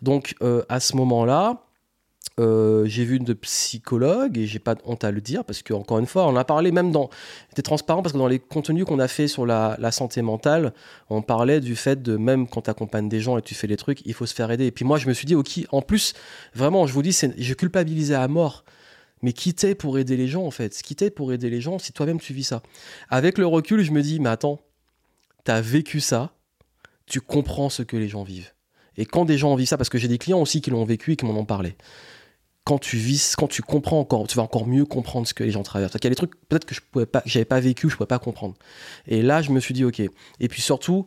Donc 0.00 0.34
euh, 0.42 0.62
à 0.68 0.80
ce 0.80 0.96
moment-là, 0.96 1.62
euh, 2.40 2.86
j'ai 2.86 3.04
vu 3.04 3.16
une 3.16 3.34
psychologue 3.34 4.38
et 4.38 4.46
j'ai 4.46 4.58
pas 4.58 4.74
honte 4.84 5.04
à 5.04 5.10
le 5.10 5.20
dire 5.20 5.44
parce 5.44 5.62
qu'encore 5.62 5.98
une 5.98 6.06
fois, 6.06 6.26
on 6.26 6.36
a 6.36 6.44
parlé 6.44 6.72
même 6.72 6.90
dans. 6.90 7.10
C'était 7.50 7.62
transparent 7.62 8.02
parce 8.02 8.14
que 8.14 8.18
dans 8.18 8.28
les 8.28 8.38
contenus 8.38 8.84
qu'on 8.84 8.98
a 8.98 9.08
fait 9.08 9.28
sur 9.28 9.44
la, 9.44 9.90
santé 9.90 10.22
mentale, 10.22 10.72
on 11.10 11.20
parlait 11.20 11.60
du 11.60 11.76
fait 11.76 12.02
de 12.02 12.16
même 12.16 12.48
quand 12.48 12.62
tu 12.62 12.70
accompagnes 12.70 13.08
des 13.08 13.20
gens 13.20 13.36
et 13.36 13.42
tu 13.42 13.54
fais 13.54 13.66
des 13.66 13.76
trucs, 13.76 14.00
il 14.06 14.14
faut 14.14 14.26
se 14.26 14.34
faire 14.34 14.50
aider. 14.50 14.66
Et 14.66 14.70
puis 14.70 14.84
moi, 14.84 14.98
je 14.98 15.08
me 15.08 15.12
suis 15.12 15.26
dit, 15.26 15.34
ok, 15.34 15.66
en 15.72 15.82
plus, 15.82 16.14
vraiment, 16.54 16.86
je 16.86 16.94
vous 16.94 17.02
dis, 17.02 17.12
je 17.12 17.54
culpabilisais 17.54 18.14
à 18.14 18.28
mort 18.28 18.64
mais 19.22 19.32
qui 19.32 19.54
t'es 19.54 19.74
pour 19.74 19.98
aider 19.98 20.16
les 20.16 20.28
gens 20.28 20.44
en 20.44 20.50
fait? 20.50 20.82
Qui 20.82 20.96
t'es 20.96 21.10
pour 21.10 21.32
aider 21.32 21.50
les 21.50 21.60
gens 21.60 21.78
si 21.78 21.92
toi-même 21.92 22.20
tu 22.20 22.34
vis 22.34 22.44
ça 22.44 22.62
Avec 23.08 23.38
le 23.38 23.46
recul, 23.46 23.82
je 23.82 23.92
me 23.92 24.02
dis, 24.02 24.20
mais 24.20 24.28
attends, 24.28 24.60
t'as 25.44 25.60
vécu 25.60 26.00
ça, 26.00 26.34
tu 27.06 27.20
comprends 27.20 27.68
ce 27.68 27.82
que 27.82 27.96
les 27.96 28.08
gens 28.08 28.22
vivent. 28.24 28.52
Et 28.96 29.06
quand 29.06 29.24
des 29.24 29.38
gens 29.38 29.54
vivent 29.54 29.68
ça, 29.68 29.76
parce 29.76 29.88
que 29.88 29.98
j'ai 29.98 30.08
des 30.08 30.18
clients 30.18 30.40
aussi 30.40 30.60
qui 30.60 30.70
l'ont 30.70 30.84
vécu 30.84 31.12
et 31.12 31.16
qui 31.16 31.24
m'en 31.24 31.38
ont 31.38 31.44
parlé, 31.44 31.76
quand 32.64 32.78
tu 32.78 32.96
vis, 32.96 33.34
quand 33.36 33.48
tu 33.48 33.62
comprends 33.62 33.98
encore, 33.98 34.26
tu 34.28 34.36
vas 34.36 34.42
encore 34.42 34.66
mieux 34.66 34.84
comprendre 34.84 35.26
ce 35.26 35.34
que 35.34 35.42
les 35.42 35.50
gens 35.50 35.62
traversent. 35.62 35.94
Il 35.94 36.04
y 36.04 36.06
a 36.06 36.10
des 36.10 36.16
trucs 36.16 36.34
peut-être 36.48 36.64
que 36.64 36.74
je 36.74 36.80
pouvais 36.80 37.06
pas, 37.06 37.60
vécu, 37.60 37.88
je 37.90 37.96
pouvais 37.96 38.06
pas 38.06 38.18
comprendre. 38.18 38.54
Et 39.06 39.22
là, 39.22 39.42
je 39.42 39.50
me 39.50 39.58
suis 39.58 39.74
dit, 39.74 39.84
ok. 39.84 40.00
Et 40.00 40.48
puis 40.48 40.62
surtout, 40.62 41.06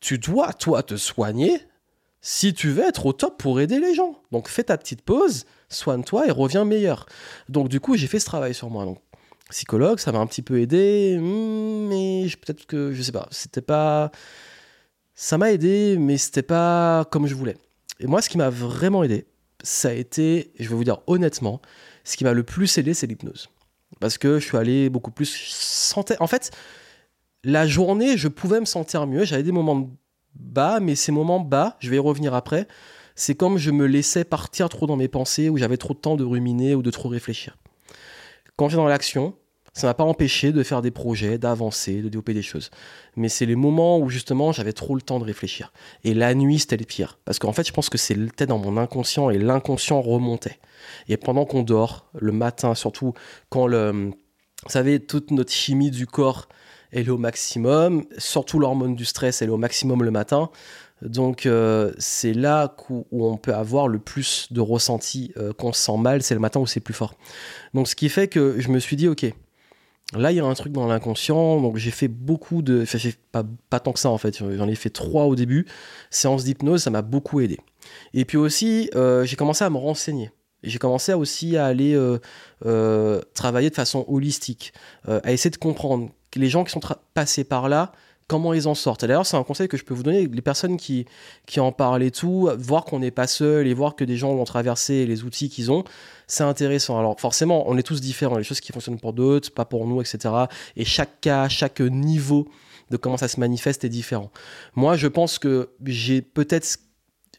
tu 0.00 0.18
dois 0.18 0.52
toi 0.52 0.82
te 0.82 0.96
soigner 0.96 1.60
si 2.20 2.54
tu 2.54 2.70
veux 2.70 2.84
être 2.84 3.06
au 3.06 3.12
top 3.12 3.36
pour 3.36 3.60
aider 3.60 3.80
les 3.80 3.94
gens. 3.94 4.22
Donc 4.30 4.48
fais 4.48 4.64
ta 4.64 4.78
petite 4.78 5.02
pause, 5.02 5.44
soigne-toi 5.72 6.26
et 6.28 6.30
reviens 6.30 6.64
meilleur. 6.64 7.06
Donc 7.48 7.68
du 7.68 7.80
coup, 7.80 7.96
j'ai 7.96 8.06
fait 8.06 8.20
ce 8.20 8.26
travail 8.26 8.54
sur 8.54 8.70
moi. 8.70 8.84
Donc 8.84 8.98
psychologue, 9.50 9.98
ça 9.98 10.12
m'a 10.12 10.18
un 10.18 10.26
petit 10.26 10.42
peu 10.42 10.60
aidé, 10.60 11.18
hmm, 11.20 11.88
mais 11.88 12.26
peut-être 12.40 12.66
que 12.66 12.92
je 12.92 13.02
sais 13.02 13.12
pas, 13.12 13.28
c'était 13.30 13.60
pas 13.60 14.10
ça 15.14 15.38
m'a 15.38 15.52
aidé, 15.52 15.96
mais 15.98 16.16
c'était 16.16 16.42
pas 16.42 17.04
comme 17.10 17.26
je 17.26 17.34
voulais. 17.34 17.56
Et 18.00 18.06
moi, 18.06 18.22
ce 18.22 18.28
qui 18.28 18.38
m'a 18.38 18.50
vraiment 18.50 19.04
aidé, 19.04 19.26
ça 19.62 19.90
a 19.90 19.92
été, 19.92 20.52
je 20.58 20.68
vais 20.68 20.74
vous 20.74 20.84
dire 20.84 20.98
honnêtement, 21.06 21.60
ce 22.04 22.16
qui 22.16 22.24
m'a 22.24 22.32
le 22.32 22.42
plus 22.42 22.76
aidé, 22.78 22.94
c'est 22.94 23.06
l'hypnose. 23.06 23.48
Parce 24.00 24.18
que 24.18 24.38
je 24.38 24.44
suis 24.44 24.56
allé 24.56 24.90
beaucoup 24.90 25.10
plus. 25.10 25.94
En 26.18 26.26
fait, 26.26 26.50
la 27.44 27.66
journée, 27.66 28.16
je 28.16 28.28
pouvais 28.28 28.58
me 28.58 28.64
sentir 28.64 29.06
mieux. 29.06 29.24
J'avais 29.24 29.42
des 29.42 29.52
moments 29.52 29.90
bas, 30.34 30.80
mais 30.80 30.94
ces 30.94 31.12
moments 31.12 31.40
bas, 31.40 31.76
je 31.80 31.90
vais 31.90 31.96
y 31.96 32.00
revenir 32.00 32.34
après, 32.34 32.66
c'est 33.14 33.34
comme 33.34 33.58
je 33.58 33.70
me 33.70 33.86
laissais 33.86 34.24
partir 34.24 34.68
trop 34.68 34.86
dans 34.86 34.96
mes 34.96 35.08
pensées, 35.08 35.48
où 35.48 35.58
j'avais 35.58 35.76
trop 35.76 35.94
de 35.94 35.98
temps 35.98 36.16
de 36.16 36.24
ruminer 36.24 36.74
ou 36.74 36.82
de 36.82 36.90
trop 36.90 37.08
réfléchir. 37.08 37.56
Quand 38.56 38.68
j'étais 38.68 38.82
dans 38.82 38.88
l'action, 38.88 39.34
ça 39.74 39.86
m'a 39.86 39.94
pas 39.94 40.04
empêché 40.04 40.52
de 40.52 40.62
faire 40.62 40.82
des 40.82 40.90
projets, 40.90 41.38
d'avancer, 41.38 42.02
de 42.02 42.08
développer 42.08 42.34
des 42.34 42.42
choses. 42.42 42.70
Mais 43.16 43.30
c'est 43.30 43.46
les 43.46 43.56
moments 43.56 43.98
où 43.98 44.10
justement 44.10 44.52
j'avais 44.52 44.74
trop 44.74 44.94
le 44.94 45.00
temps 45.00 45.18
de 45.18 45.24
réfléchir. 45.24 45.72
Et 46.04 46.12
la 46.12 46.34
nuit, 46.34 46.58
c'était 46.58 46.76
le 46.76 46.84
pire. 46.84 47.18
Parce 47.24 47.38
qu'en 47.38 47.52
fait, 47.52 47.66
je 47.66 47.72
pense 47.72 47.88
que 47.88 47.96
c'était 47.96 48.46
dans 48.46 48.58
mon 48.58 48.76
inconscient 48.76 49.30
et 49.30 49.38
l'inconscient 49.38 50.02
remontait. 50.02 50.58
Et 51.08 51.16
pendant 51.16 51.46
qu'on 51.46 51.62
dort, 51.62 52.10
le 52.18 52.32
matin, 52.32 52.74
surtout 52.74 53.14
quand 53.48 53.66
le. 53.66 54.10
Vous 54.64 54.70
savez, 54.70 55.00
toute 55.00 55.32
notre 55.32 55.50
chimie 55.50 55.90
du 55.90 56.06
corps 56.06 56.48
est 56.92 57.08
au 57.08 57.18
maximum. 57.18 58.04
Surtout 58.18 58.58
l'hormone 58.58 58.94
du 58.94 59.04
stress, 59.04 59.42
elle 59.42 59.48
est 59.48 59.52
au 59.52 59.56
maximum 59.56 60.04
le 60.04 60.10
matin. 60.10 60.50
Donc 61.02 61.46
euh, 61.46 61.92
c'est 61.98 62.32
là 62.32 62.74
où, 62.88 63.04
on 63.10 63.36
peut 63.36 63.54
avoir 63.54 63.88
le 63.88 63.98
plus 63.98 64.48
de 64.52 64.60
ressenti 64.60 65.32
euh, 65.36 65.52
qu'on 65.52 65.72
se 65.72 65.82
sent 65.82 65.96
mal, 65.98 66.22
c'est 66.22 66.34
le 66.34 66.40
matin 66.40 66.60
où 66.60 66.66
c'est 66.66 66.80
plus 66.80 66.94
fort. 66.94 67.14
Donc 67.74 67.88
ce 67.88 67.96
qui 67.96 68.08
fait 68.08 68.28
que 68.28 68.60
je 68.60 68.68
me 68.68 68.78
suis 68.78 68.96
dit, 68.96 69.08
ok, 69.08 69.26
là 70.16 70.30
il 70.30 70.36
y 70.36 70.40
a 70.40 70.44
un 70.44 70.54
truc 70.54 70.72
dans 70.72 70.86
l'inconscient, 70.86 71.60
donc 71.60 71.76
j'ai 71.76 71.90
fait 71.90 72.08
beaucoup 72.08 72.62
de... 72.62 72.82
Enfin, 72.82 72.98
pas, 73.32 73.44
pas 73.68 73.80
tant 73.80 73.92
que 73.92 73.98
ça 73.98 74.10
en 74.10 74.18
fait, 74.18 74.38
j'en 74.38 74.68
ai 74.68 74.74
fait 74.76 74.90
trois 74.90 75.24
au 75.24 75.34
début. 75.34 75.66
Séance 76.10 76.44
d'hypnose, 76.44 76.82
ça 76.82 76.90
m'a 76.90 77.02
beaucoup 77.02 77.40
aidé. 77.40 77.58
Et 78.14 78.24
puis 78.24 78.36
aussi, 78.36 78.88
euh, 78.94 79.24
j'ai 79.24 79.36
commencé 79.36 79.64
à 79.64 79.70
me 79.70 79.78
renseigner. 79.78 80.30
J'ai 80.62 80.78
commencé 80.78 81.12
aussi 81.14 81.56
à 81.56 81.66
aller 81.66 81.98
travailler 83.34 83.68
de 83.68 83.74
façon 83.74 84.04
holistique, 84.06 84.72
à 85.08 85.32
essayer 85.32 85.50
de 85.50 85.56
comprendre 85.56 86.10
les 86.36 86.48
gens 86.48 86.62
qui 86.62 86.70
sont 86.70 86.80
passés 87.14 87.42
par 87.42 87.68
là, 87.68 87.90
comment 88.26 88.54
ils 88.54 88.68
en 88.68 88.74
sortent. 88.74 89.04
D'ailleurs, 89.04 89.26
c'est 89.26 89.36
un 89.36 89.42
conseil 89.42 89.68
que 89.68 89.76
je 89.76 89.84
peux 89.84 89.94
vous 89.94 90.02
donner, 90.02 90.26
les 90.26 90.42
personnes 90.42 90.76
qui, 90.76 91.06
qui 91.46 91.60
en 91.60 91.72
parlent 91.72 92.02
et 92.02 92.10
tout, 92.10 92.48
voir 92.58 92.84
qu'on 92.84 93.00
n'est 93.00 93.10
pas 93.10 93.26
seul 93.26 93.66
et 93.66 93.74
voir 93.74 93.94
que 93.94 94.04
des 94.04 94.16
gens 94.16 94.34
l'ont 94.34 94.44
traversé 94.44 95.06
les 95.06 95.24
outils 95.24 95.48
qu'ils 95.48 95.70
ont, 95.70 95.84
c'est 96.26 96.44
intéressant. 96.44 96.98
Alors 96.98 97.20
forcément, 97.20 97.68
on 97.68 97.76
est 97.76 97.82
tous 97.82 98.00
différents, 98.00 98.38
les 98.38 98.44
choses 98.44 98.60
qui 98.60 98.72
fonctionnent 98.72 99.00
pour 99.00 99.12
d'autres, 99.12 99.52
pas 99.52 99.64
pour 99.64 99.86
nous, 99.86 100.00
etc. 100.00 100.34
Et 100.76 100.84
chaque 100.84 101.20
cas, 101.20 101.48
chaque 101.48 101.80
niveau 101.80 102.48
de 102.90 102.96
comment 102.96 103.16
ça 103.16 103.28
se 103.28 103.40
manifeste 103.40 103.84
est 103.84 103.88
différent. 103.88 104.30
Moi, 104.74 104.96
je 104.96 105.08
pense 105.08 105.38
que 105.38 105.70
j'ai 105.84 106.22
peut-être, 106.22 106.78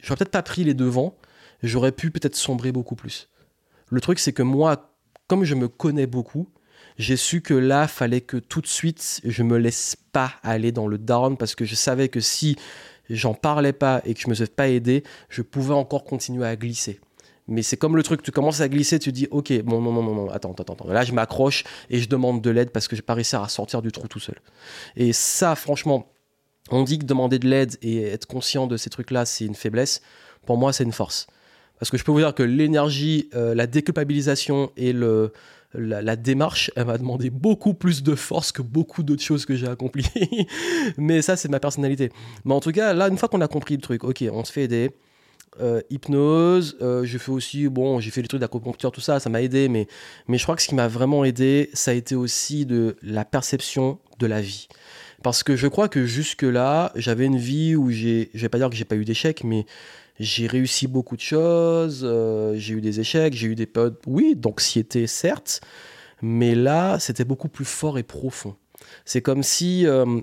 j'aurais 0.01 0.17
peut-être 0.17 0.31
pas 0.31 0.43
pris 0.43 0.63
les 0.63 0.73
devants, 0.73 1.15
j'aurais 1.61 1.91
pu 1.91 2.11
peut-être 2.11 2.35
sombrer 2.35 2.71
beaucoup 2.71 2.95
plus. 2.95 3.29
Le 3.89 4.01
truc, 4.01 4.19
c'est 4.19 4.33
que 4.33 4.43
moi, 4.43 4.93
comme 5.27 5.43
je 5.43 5.55
me 5.55 5.67
connais 5.67 6.07
beaucoup, 6.07 6.49
j'ai 6.97 7.17
su 7.17 7.41
que 7.41 7.53
là, 7.53 7.88
fallait 7.88 8.21
que 8.21 8.38
tout 8.38 8.62
de 8.62 8.67
suite, 8.67 9.21
je 9.23 9.43
me 9.43 9.57
laisse 9.57 9.95
pas 10.12 10.33
aller 10.43 10.71
dans 10.71 10.88
le 10.88 10.97
down 10.97 11.38
parce 11.38 11.55
que 11.55 11.65
je 11.65 11.75
savais 11.75 12.09
que 12.09 12.19
si 12.19 12.55
j'en 13.09 13.33
parlais 13.33 13.73
pas 13.73 14.01
et 14.05 14.13
que 14.13 14.21
je 14.21 14.27
me 14.27 14.33
faisais 14.33 14.47
pas 14.47 14.67
aider, 14.67 15.03
je 15.29 15.41
pouvais 15.41 15.73
encore 15.73 16.03
continuer 16.03 16.45
à 16.45 16.55
glisser. 16.55 17.00
Mais 17.47 17.62
c'est 17.62 17.75
comme 17.75 17.97
le 17.97 18.03
truc, 18.03 18.21
tu 18.21 18.31
commences 18.31 18.62
à 18.62 18.69
glisser, 18.69 19.00
tu 19.00 19.12
dis, 19.12 19.27
ok, 19.29 19.62
bon, 19.63 19.81
non, 19.81 19.91
non, 19.91 20.01
non, 20.01 20.15
non, 20.15 20.29
attends, 20.29 20.53
attends, 20.53 20.73
attends. 20.73 20.88
Là, 20.88 21.03
je 21.03 21.12
m'accroche 21.12 21.65
et 21.89 22.00
je 22.00 22.07
demande 22.07 22.41
de 22.41 22.50
l'aide 22.50 22.69
parce 22.69 22.88
que 22.88 22.95
je 22.95 23.01
pas 23.01 23.15
réussi 23.15 23.35
à 23.35 23.47
sortir 23.50 23.81
du 23.81 23.91
trou 23.91 24.07
tout 24.07 24.19
seul. 24.19 24.39
Et 24.95 25.12
ça, 25.12 25.55
franchement, 25.55 26.07
on 26.71 26.83
dit 26.83 27.00
que 27.00 27.05
demander 27.05 27.39
de 27.39 27.47
l'aide 27.47 27.75
et 27.81 28.03
être 28.03 28.27
conscient 28.27 28.65
de 28.65 28.77
ces 28.77 28.89
trucs-là, 28.89 29.25
c'est 29.25 29.45
une 29.45 29.55
faiblesse. 29.55 30.01
Pour 30.45 30.57
moi, 30.57 30.71
c'est 30.71 30.85
une 30.85 30.93
force. 30.93 31.27
Parce 31.79 31.91
que 31.91 31.97
je 31.97 32.05
peux 32.05 32.13
vous 32.13 32.19
dire 32.19 32.33
que 32.33 32.43
l'énergie, 32.43 33.29
euh, 33.35 33.53
la 33.53 33.67
déculpabilisation 33.67 34.71
et 34.77 34.93
le, 34.93 35.33
la, 35.74 36.15
démarche, 36.15 36.72
elle 36.75 36.86
m'a 36.86 36.98
demandé 36.98 37.30
beaucoup 37.30 37.74
plus 37.74 38.03
de 38.03 38.15
force 38.15 38.51
que 38.51 38.62
beaucoup 38.62 39.03
d'autres 39.03 39.24
choses 39.24 39.46
que 39.46 39.56
j'ai 39.56 39.68
accomplies. 39.68 40.08
Mais 40.98 41.22
ça, 41.22 41.36
c'est 41.36 41.50
ma 41.50 41.60
personnalité. 41.60 42.12
Mais 42.46 42.53
en 42.53 42.60
tout 42.60 42.72
cas, 42.72 42.94
là, 42.94 43.08
une 43.08 43.18
fois 43.18 43.30
qu'on 43.30 43.42
a 43.42 43.48
compris 43.48 43.75
le 43.75 43.82
truc, 43.82 44.03
ok, 44.03 44.24
on 44.32 44.44
se 44.44 44.51
fait 44.51 44.63
aider. 44.63 44.92
Euh, 45.62 45.82
hypnose, 45.92 46.77
euh, 46.82 47.03
j'ai 47.03 47.20
fait 47.20 47.32
aussi, 47.32 47.68
bon, 47.68 48.00
j'ai 48.00 48.10
fait 48.10 48.24
les 48.24 48.27
trucs 48.27 48.42
d'acupuncture, 48.42 48.92
tout 48.92 49.01
ça, 49.01 49.20
ça 49.20 49.30
m'a 49.30 49.39
aidé, 49.39 49.70
mais, 49.70 49.88
mais 50.27 50.39
je 50.39 50.44
crois 50.44 50.56
que 50.56 50.63
ce 50.63 50.68
qui 50.68 50.74
m'a 50.74 50.88
vraiment 50.88 51.24
aidé, 51.24 51.70
ça 51.74 51.92
a 51.92 51.94
été 51.94 52.15
aussi 52.15 52.65
de 52.65 52.96
la 53.03 53.24
perception 53.24 54.00
de 54.18 54.25
la 54.25 54.42
vie. 54.42 54.68
Parce 55.22 55.44
que 55.44 55.56
je 55.56 55.68
crois 55.68 55.89
que 55.89 56.06
jusque-là, 56.06 56.92
j'avais 56.96 57.25
une 57.25 57.38
vie 57.38 57.75
où 57.75 57.92
j'ai, 57.92 58.32
je 58.34 58.42
vais 58.42 58.50
pas 58.50 58.58
dire 58.58 58.70
que 58.70 58.75
j'ai 58.75 58.84
pas 58.84 58.96
eu 58.96 59.06
d'échecs, 59.06 59.44
mais 59.44 59.65
j'ai 60.20 60.48
réussi 60.48 60.88
beaucoup 60.88 61.15
de 61.15 61.22
choses, 61.22 62.01
euh, 62.03 62.55
j'ai 62.55 62.75
eu 62.75 62.82
des 62.82 63.00
échecs, 63.00 63.34
j'ai 63.34 63.48
eu 63.48 63.55
des 63.55 63.65
périodes, 63.65 63.98
oui, 64.05 64.36
d'anxiété, 64.36 65.08
certes, 65.08 65.62
mais 66.22 66.55
là, 66.55 67.00
c'était 67.00 67.25
beaucoup 67.25 67.50
plus 67.50 67.65
fort 67.65 67.98
et 67.98 68.03
profond. 68.03 68.55
C'est 69.05 69.22
comme 69.22 69.43
si, 69.43 69.88
euh, 69.88 70.22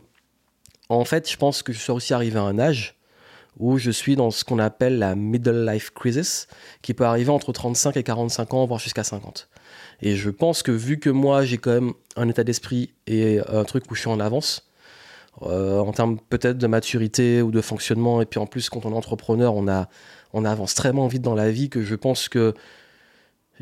en 0.88 1.04
fait, 1.04 1.30
je 1.30 1.37
pense 1.37 1.62
que 1.62 1.73
je 1.73 1.78
suis 1.78 1.92
aussi 1.92 2.14
arrivé 2.14 2.38
à 2.38 2.42
un 2.42 2.59
âge 2.59 2.97
où 3.59 3.78
je 3.78 3.90
suis 3.90 4.16
dans 4.16 4.30
ce 4.30 4.44
qu'on 4.44 4.59
appelle 4.59 4.99
la 4.99 5.14
middle 5.14 5.66
life 5.66 5.90
crisis, 5.90 6.47
qui 6.82 6.94
peut 6.94 7.04
arriver 7.04 7.30
entre 7.30 7.52
35 7.52 7.97
et 7.97 8.02
45 8.02 8.54
ans, 8.54 8.64
voire 8.64 8.78
jusqu'à 8.78 9.04
50. 9.04 9.49
Et 10.02 10.16
je 10.16 10.30
pense 10.30 10.62
que 10.62 10.73
vu 10.73 10.99
que 10.99 11.11
moi, 11.11 11.44
j'ai 11.44 11.59
quand 11.59 11.73
même 11.73 11.92
un 12.16 12.28
état 12.28 12.44
d'esprit 12.44 12.94
et 13.06 13.40
un 13.49 13.64
truc 13.64 13.90
où 13.90 13.94
je 13.94 14.00
suis 14.00 14.09
en 14.09 14.20
avance, 14.20 14.69
en 15.40 15.92
termes 15.92 16.18
peut-être 16.28 16.58
de 16.58 16.66
maturité 16.66 17.42
ou 17.42 17.50
de 17.50 17.60
fonctionnement. 17.60 18.20
Et 18.20 18.26
puis 18.26 18.38
en 18.40 18.46
plus, 18.46 18.68
quand 18.68 18.84
on 18.84 18.92
est 18.92 18.96
entrepreneur, 18.96 19.54
on, 19.54 19.68
a, 19.68 19.88
on 20.32 20.44
avance 20.44 20.75
tellement 20.75 21.06
vite 21.06 21.22
dans 21.22 21.34
la 21.34 21.50
vie 21.50 21.70
que 21.70 21.82
je 21.82 21.94
pense 21.94 22.28
que 22.28 22.54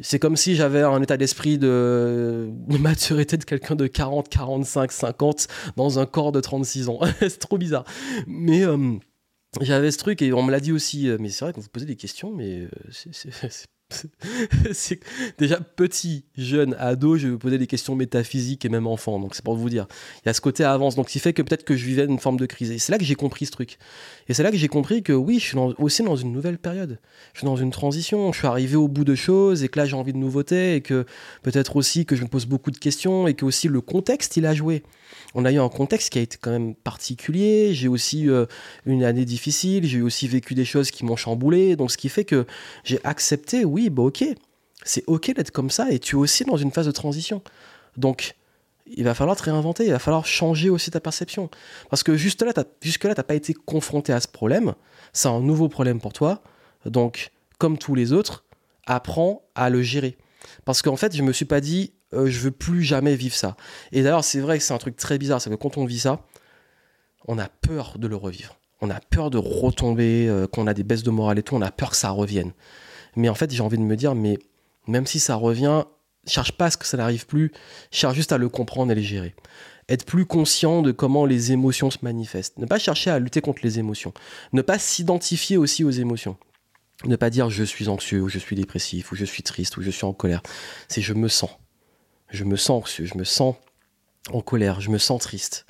c'est 0.02 0.18
comme 0.18 0.36
si 0.36 0.54
j'avais 0.54 0.82
un 0.82 1.02
état 1.02 1.16
d'esprit 1.16 1.58
de, 1.58 2.50
maturité 2.68 3.36
de 3.36 3.44
quelqu'un 3.44 3.74
de 3.74 3.86
40, 3.86 4.28
45, 4.28 4.92
50 4.92 5.48
dans 5.76 5.98
un 5.98 6.06
corps 6.06 6.32
de 6.32 6.40
36 6.40 6.88
ans. 6.88 7.00
c'est 7.20 7.38
trop 7.38 7.58
bizarre. 7.58 7.84
Mais 8.26 8.64
euh, 8.64 8.96
j'avais 9.60 9.90
ce 9.90 9.98
truc 9.98 10.22
et 10.22 10.32
on 10.32 10.42
me 10.42 10.50
l'a 10.50 10.60
dit 10.60 10.72
aussi. 10.72 11.08
Euh, 11.08 11.16
mais 11.20 11.30
c'est 11.30 11.44
vrai 11.44 11.52
qu'on 11.52 11.60
vous 11.60 11.68
posez 11.68 11.86
des 11.86 11.96
questions, 11.96 12.32
mais 12.32 12.68
c'est 12.90 13.68
c'est 14.72 15.00
déjà 15.38 15.58
petit, 15.60 16.24
jeune, 16.36 16.76
ado, 16.78 17.16
je 17.16 17.28
vous 17.28 17.38
poser 17.38 17.58
des 17.58 17.66
questions 17.66 17.94
métaphysiques 17.94 18.64
et 18.64 18.68
même 18.68 18.86
enfant. 18.86 19.18
Donc 19.18 19.34
c'est 19.34 19.44
pour 19.44 19.56
vous 19.56 19.70
dire. 19.70 19.86
Il 20.22 20.26
y 20.26 20.28
a 20.28 20.34
ce 20.34 20.40
côté 20.40 20.64
avance. 20.64 20.94
Donc 20.94 21.08
ce 21.08 21.14
qui 21.14 21.18
fait 21.18 21.32
que 21.32 21.42
peut-être 21.42 21.64
que 21.64 21.76
je 21.76 21.84
vivais 21.84 22.04
une 22.04 22.18
forme 22.18 22.36
de 22.36 22.46
crise. 22.46 22.70
Et 22.70 22.78
c'est 22.78 22.92
là 22.92 22.98
que 22.98 23.04
j'ai 23.04 23.14
compris 23.14 23.46
ce 23.46 23.52
truc. 23.52 23.78
Et 24.28 24.34
c'est 24.34 24.42
là 24.42 24.50
que 24.50 24.56
j'ai 24.56 24.68
compris 24.68 25.02
que 25.02 25.12
oui, 25.12 25.38
je 25.38 25.46
suis 25.46 25.58
aussi 25.78 26.02
dans 26.02 26.16
une 26.16 26.32
nouvelle 26.32 26.58
période. 26.58 26.98
Je 27.32 27.40
suis 27.40 27.46
dans 27.46 27.56
une 27.56 27.70
transition. 27.70 28.32
Je 28.32 28.38
suis 28.38 28.46
arrivé 28.46 28.76
au 28.76 28.88
bout 28.88 29.04
de 29.04 29.14
choses 29.14 29.64
et 29.64 29.68
que 29.68 29.78
là 29.78 29.86
j'ai 29.86 29.96
envie 29.96 30.12
de 30.12 30.18
nouveautés 30.18 30.76
et 30.76 30.80
que 30.82 31.06
peut-être 31.42 31.76
aussi 31.76 32.04
que 32.04 32.14
je 32.14 32.22
me 32.22 32.28
pose 32.28 32.46
beaucoup 32.46 32.70
de 32.70 32.78
questions 32.78 33.26
et 33.26 33.34
que 33.34 33.44
aussi 33.44 33.68
le 33.68 33.80
contexte 33.80 34.36
il 34.36 34.46
a 34.46 34.54
joué 34.54 34.82
on 35.34 35.44
a 35.44 35.52
eu 35.52 35.58
un 35.58 35.68
contexte 35.68 36.10
qui 36.10 36.18
a 36.18 36.22
été 36.22 36.38
quand 36.40 36.50
même 36.50 36.74
particulier. 36.74 37.74
J'ai 37.74 37.88
aussi 37.88 38.22
eu 38.22 38.32
euh, 38.32 38.46
une 38.86 39.04
année 39.04 39.24
difficile. 39.24 39.84
J'ai 39.84 40.00
aussi 40.00 40.26
vécu 40.28 40.54
des 40.54 40.64
choses 40.64 40.90
qui 40.90 41.04
m'ont 41.04 41.16
chamboulé. 41.16 41.76
Donc, 41.76 41.90
ce 41.90 41.98
qui 41.98 42.08
fait 42.08 42.24
que 42.24 42.46
j'ai 42.84 42.98
accepté, 43.04 43.64
oui, 43.64 43.77
bah 43.90 44.02
ok, 44.02 44.24
c'est 44.84 45.04
ok 45.06 45.34
d'être 45.34 45.50
comme 45.50 45.70
ça. 45.70 45.90
Et 45.90 45.98
tu 45.98 46.16
es 46.16 46.18
aussi 46.18 46.44
dans 46.44 46.56
une 46.56 46.70
phase 46.70 46.86
de 46.86 46.92
transition. 46.92 47.42
Donc, 47.96 48.34
il 48.86 49.04
va 49.04 49.14
falloir 49.14 49.36
te 49.36 49.42
réinventer. 49.42 49.84
Il 49.84 49.92
va 49.92 49.98
falloir 49.98 50.26
changer 50.26 50.70
aussi 50.70 50.90
ta 50.90 51.00
perception. 51.00 51.50
Parce 51.90 52.02
que 52.02 52.16
juste 52.16 52.42
là, 52.42 52.52
jusque-là, 52.82 53.14
tu 53.14 53.20
n'as 53.20 53.24
pas 53.24 53.34
été 53.34 53.54
confronté 53.54 54.12
à 54.12 54.20
ce 54.20 54.28
problème. 54.28 54.74
C'est 55.12 55.28
un 55.28 55.40
nouveau 55.40 55.68
problème 55.68 56.00
pour 56.00 56.12
toi. 56.12 56.42
Donc, 56.86 57.30
comme 57.58 57.78
tous 57.78 57.94
les 57.94 58.12
autres, 58.12 58.44
apprends 58.86 59.42
à 59.54 59.70
le 59.70 59.82
gérer. 59.82 60.16
Parce 60.64 60.82
qu'en 60.82 60.96
fait, 60.96 61.14
je 61.14 61.22
me 61.22 61.32
suis 61.32 61.44
pas 61.44 61.60
dit, 61.60 61.92
euh, 62.14 62.26
je 62.26 62.38
veux 62.40 62.50
plus 62.50 62.82
jamais 62.82 63.14
vivre 63.16 63.34
ça. 63.34 63.56
Et 63.92 64.02
d'ailleurs, 64.02 64.24
c'est 64.24 64.40
vrai 64.40 64.58
que 64.58 64.64
c'est 64.64 64.74
un 64.74 64.78
truc 64.78 64.96
très 64.96 65.18
bizarre, 65.18 65.40
c'est 65.40 65.50
que 65.50 65.56
quand 65.56 65.76
on 65.76 65.84
vit 65.84 65.98
ça, 65.98 66.24
on 67.26 67.38
a 67.38 67.48
peur 67.48 67.98
de 67.98 68.06
le 68.06 68.16
revivre. 68.16 68.58
On 68.80 68.90
a 68.90 69.00
peur 69.00 69.30
de 69.30 69.38
retomber, 69.38 70.28
euh, 70.28 70.46
qu'on 70.46 70.66
a 70.66 70.74
des 70.74 70.84
baisses 70.84 71.02
de 71.02 71.10
morale 71.10 71.38
et 71.38 71.42
tout, 71.42 71.56
on 71.56 71.62
a 71.62 71.70
peur 71.70 71.90
que 71.90 71.96
ça 71.96 72.10
revienne. 72.10 72.52
Mais 73.18 73.28
en 73.28 73.34
fait, 73.34 73.52
j'ai 73.52 73.62
envie 73.62 73.76
de 73.76 73.82
me 73.82 73.96
dire, 73.96 74.14
mais 74.14 74.38
même 74.86 75.06
si 75.06 75.20
ça 75.20 75.34
revient, 75.34 75.84
cherche 76.26 76.52
pas 76.52 76.66
à 76.66 76.70
ce 76.70 76.76
que 76.76 76.86
ça 76.86 76.96
n'arrive 76.96 77.26
plus, 77.26 77.52
cherche 77.90 78.14
juste 78.14 78.32
à 78.32 78.38
le 78.38 78.48
comprendre 78.48 78.92
et 78.92 78.94
les 78.94 79.02
gérer. 79.02 79.34
Être 79.88 80.04
plus 80.04 80.24
conscient 80.24 80.82
de 80.82 80.92
comment 80.92 81.26
les 81.26 81.52
émotions 81.52 81.90
se 81.90 81.98
manifestent. 82.02 82.58
Ne 82.58 82.66
pas 82.66 82.78
chercher 82.78 83.10
à 83.10 83.18
lutter 83.18 83.40
contre 83.40 83.60
les 83.62 83.78
émotions. 83.78 84.14
Ne 84.52 84.62
pas 84.62 84.78
s'identifier 84.78 85.56
aussi 85.56 85.84
aux 85.84 85.90
émotions. 85.90 86.36
Ne 87.04 87.16
pas 87.16 87.30
dire 87.30 87.50
je 87.50 87.64
suis 87.64 87.88
anxieux 87.88 88.22
ou 88.22 88.28
je 88.28 88.38
suis 88.38 88.56
dépressif 88.56 89.12
ou 89.12 89.16
je 89.16 89.24
suis 89.24 89.42
triste 89.42 89.76
ou 89.76 89.82
je 89.82 89.90
suis 89.90 90.04
en 90.04 90.12
colère. 90.12 90.42
C'est 90.88 91.02
je 91.02 91.14
me 91.14 91.28
sens 91.28 91.50
je 92.30 92.44
me 92.44 92.56
sens 92.56 92.82
anxieux, 92.82 93.06
je 93.06 93.16
me 93.16 93.24
sens 93.24 93.56
en 94.32 94.40
colère, 94.40 94.80
je 94.80 94.90
me 94.90 94.98
sens 94.98 95.20
triste. 95.22 95.66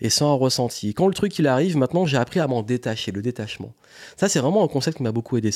Et 0.00 0.10
sans 0.10 0.32
un 0.32 0.36
ressenti. 0.36 0.92
quand 0.92 1.06
le 1.06 1.14
truc 1.14 1.38
il 1.38 1.46
arrive, 1.46 1.76
maintenant 1.76 2.04
j'ai 2.04 2.16
appris 2.16 2.40
à 2.40 2.48
m'en 2.48 2.62
détacher, 2.62 3.12
le 3.12 3.22
détachement. 3.22 3.72
Ça 4.16 4.28
c'est 4.28 4.40
vraiment 4.40 4.64
un 4.64 4.68
concept 4.68 4.96
qui 4.96 5.02
m'a 5.02 5.12
beaucoup 5.12 5.36
aidé. 5.36 5.50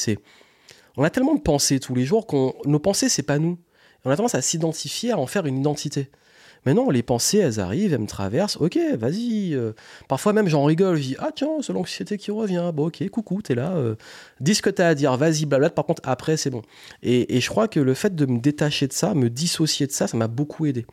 On 0.97 1.05
a 1.05 1.11
tellement 1.11 1.35
de 1.35 1.41
pensées 1.41 1.81
tous 1.81 1.95
les 1.95 2.05
jours 2.05 2.27
qu'on 2.27 2.55
nos 2.65 2.79
pensées 2.79 3.09
c'est 3.09 3.23
pas 3.23 3.39
nous. 3.39 3.59
On 4.05 4.11
a 4.11 4.17
tendance 4.17 4.35
à 4.35 4.43
s'identifier, 4.43 5.13
à 5.13 5.19
en 5.19 5.27
faire 5.27 5.47
une 5.47 5.59
identité. 5.59 6.11
Mais 6.67 6.75
non, 6.75 6.91
les 6.91 7.03
pensées, 7.03 7.39
elles 7.39 7.61
arrivent, 7.61 7.93
elles 7.93 8.01
me 8.01 8.07
traversent. 8.07 8.57
Ok, 8.57 8.79
vas-y. 8.99 9.55
Euh. 9.55 9.73
parfois 10.09 10.33
même, 10.33 10.49
j'en 10.49 10.65
rigole. 10.65 10.97
Je 10.97 11.03
dis, 11.03 11.17
ah 11.19 11.31
tiens, 11.35 11.49
c'est 11.61 11.73
l'anxiété 11.73 12.19
qui 12.19 12.31
revient. 12.31 12.73
Bon, 12.75 12.87
ok, 12.89 13.09
coucou, 13.11 13.43
t'es 13.43 13.55
là. 13.55 13.73
Euh. 13.77 13.95
dis 14.41 14.55
ce 14.55 14.63
que 14.63 14.71
t'as 14.71 14.89
à 14.89 14.95
dire. 14.95 15.17
Vas-y, 15.17 15.47
blabla. 15.47 15.71
Par 15.71 15.85
contre, 15.85 16.03
après, 16.05 16.37
c'est 16.37 16.51
bon. 16.51 16.63
Et, 17.03 17.37
et, 17.37 17.41
je 17.41 17.49
crois 17.49 17.69
que 17.69 17.81
le 17.81 17.95
fait 17.95 18.15
de 18.15 18.27
me 18.27 18.39
détacher 18.39 18.87
de 18.87 18.93
ça, 18.93 19.15
me 19.15 19.31
dissocier 19.31 19.87
de 19.87 19.93
ça, 19.93 20.07
ça 20.07 20.17
m'a 20.17 20.29
beaucoup 20.29 20.67
aidé. 20.67 20.87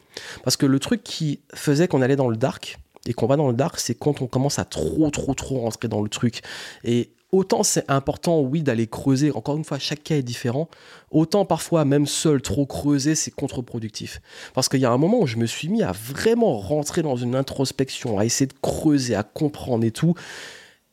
Parce 0.44 0.58
que 0.58 0.66
le 0.66 0.80
truc 0.80 1.04
qui 1.04 1.42
faisait 1.54 1.88
qu'on 1.88 2.02
allait 2.02 2.16
dans 2.16 2.30
le 2.30 2.38
dark, 2.38 2.78
et 3.08 3.14
qu'on 3.14 3.28
va 3.28 3.36
dans 3.36 3.48
le 3.48 3.54
dark, 3.54 3.80
c'est 3.80 3.96
quand 3.96 4.22
on 4.22 4.28
commence 4.28 4.60
à 4.60 4.66
trop, 4.66 5.10
trop, 5.12 5.34
trop 5.34 5.60
rentrer 5.60 5.88
dans 5.88 6.02
le 6.02 6.10
truc. 6.10 6.42
Et 6.84 7.12
autant 7.32 7.64
c'est 7.64 7.90
important, 7.90 8.40
oui, 8.42 8.64
d'aller 8.64 8.88
creuser. 8.88 9.32
Encore 9.32 9.58
une 9.58 9.64
fois, 9.64 9.80
chaque 9.80 10.04
cas 10.04 10.16
est 10.16 10.24
différent. 10.24 10.70
Autant 11.12 11.46
parfois, 11.46 11.86
même 11.86 12.08
seul, 12.08 12.42
trop 12.42 12.66
creuser, 12.66 13.16
c'est 13.16 13.32
contre-productif. 13.32 14.22
Parce 14.54 14.70
qu'il 14.70 14.80
y 14.80 14.86
a 14.86 14.92
un 14.92 14.98
moment 14.98 15.22
où 15.22 15.28
je 15.28 15.38
me 15.38 15.46
suis 15.46 15.70
mis 15.70 15.84
à 15.84 15.92
vraiment 15.92 16.58
rentrer 16.58 17.02
dans 17.02 17.16
une 17.16 17.36
introspection, 17.36 18.20
à 18.20 18.26
essayer 18.26 18.48
de 18.48 18.54
creuser, 18.62 19.16
à 19.16 19.24
comprendre 19.24 19.86
et 19.86 19.92
tout. 19.92 20.14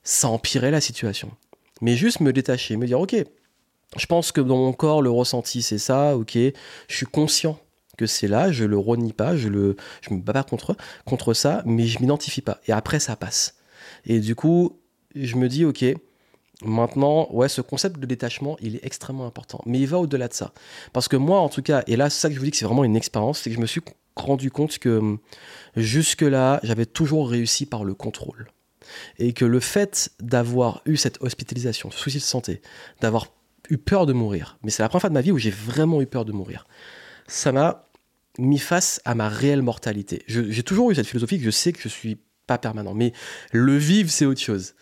Ça 0.02 0.28
empirait 0.28 0.70
la 0.70 0.80
situation. 0.80 1.30
Mais 1.80 1.96
juste 1.96 2.20
me 2.20 2.32
détacher, 2.32 2.76
me 2.76 2.86
dire, 2.86 3.00
ok, 3.00 3.16
je 3.96 4.06
pense 4.06 4.32
que 4.32 4.40
dans 4.40 4.56
mon 4.56 4.72
corps, 4.72 5.02
le 5.02 5.10
ressenti, 5.10 5.62
c'est 5.62 5.78
ça, 5.78 6.16
ok, 6.16 6.34
je 6.34 6.54
suis 6.96 7.06
conscient 7.06 7.58
que 7.98 8.06
c'est 8.06 8.28
là, 8.28 8.50
je 8.50 8.64
le 8.64 8.78
renie 8.78 9.12
pas, 9.12 9.36
je 9.36 9.48
le, 9.48 9.76
je 10.00 10.14
me 10.14 10.20
bats 10.20 10.32
pas 10.32 10.44
contre, 10.44 10.76
contre 11.04 11.34
ça, 11.34 11.62
mais 11.66 11.86
je 11.86 12.00
m'identifie 12.00 12.40
pas. 12.40 12.60
Et 12.66 12.72
après, 12.72 13.00
ça 13.00 13.16
passe. 13.16 13.56
Et 14.06 14.20
du 14.20 14.34
coup, 14.34 14.78
je 15.14 15.36
me 15.36 15.48
dis, 15.48 15.64
ok, 15.64 15.84
Maintenant, 16.64 17.28
ouais, 17.32 17.48
ce 17.48 17.60
concept 17.60 17.98
de 17.98 18.06
détachement, 18.06 18.56
il 18.60 18.76
est 18.76 18.84
extrêmement 18.84 19.26
important. 19.26 19.62
Mais 19.66 19.80
il 19.80 19.86
va 19.86 19.98
au-delà 19.98 20.28
de 20.28 20.34
ça. 20.34 20.52
Parce 20.92 21.08
que 21.08 21.16
moi, 21.16 21.40
en 21.40 21.48
tout 21.48 21.62
cas, 21.62 21.82
et 21.86 21.96
là, 21.96 22.10
c'est 22.10 22.20
ça 22.20 22.28
que 22.28 22.34
je 22.34 22.38
vous 22.38 22.44
dis 22.44 22.50
que 22.50 22.56
c'est 22.56 22.64
vraiment 22.64 22.84
une 22.84 22.96
expérience, 22.96 23.40
c'est 23.40 23.50
que 23.50 23.56
je 23.56 23.60
me 23.60 23.66
suis 23.66 23.80
rendu 24.16 24.50
compte 24.50 24.78
que 24.78 24.98
hum, 24.98 25.18
jusque-là, 25.76 26.60
j'avais 26.62 26.86
toujours 26.86 27.30
réussi 27.30 27.66
par 27.66 27.84
le 27.84 27.94
contrôle. 27.94 28.48
Et 29.18 29.32
que 29.32 29.44
le 29.44 29.60
fait 29.60 30.10
d'avoir 30.20 30.82
eu 30.86 30.96
cette 30.96 31.22
hospitalisation, 31.22 31.90
ce 31.90 31.98
souci 31.98 32.18
de 32.18 32.22
santé, 32.22 32.60
d'avoir 33.00 33.28
eu 33.70 33.78
peur 33.78 34.06
de 34.06 34.12
mourir, 34.12 34.58
mais 34.62 34.70
c'est 34.70 34.82
la 34.82 34.88
première 34.88 35.02
fois 35.02 35.10
de 35.10 35.14
ma 35.14 35.20
vie 35.20 35.30
où 35.30 35.38
j'ai 35.38 35.50
vraiment 35.50 36.02
eu 36.02 36.06
peur 36.06 36.24
de 36.24 36.32
mourir, 36.32 36.66
ça 37.28 37.52
m'a 37.52 37.88
mis 38.38 38.58
face 38.58 39.00
à 39.04 39.14
ma 39.14 39.28
réelle 39.28 39.62
mortalité. 39.62 40.24
J'ai 40.26 40.62
toujours 40.62 40.90
eu 40.90 40.94
cette 40.94 41.06
philosophie 41.06 41.38
que 41.38 41.44
je 41.44 41.50
sais 41.50 41.72
que 41.72 41.80
je 41.80 41.88
suis 41.88 42.18
pas 42.46 42.58
permanent, 42.58 42.94
mais 42.94 43.12
le 43.52 43.76
vivre, 43.76 44.10
c'est 44.10 44.26
autre 44.26 44.40
chose. 44.40 44.74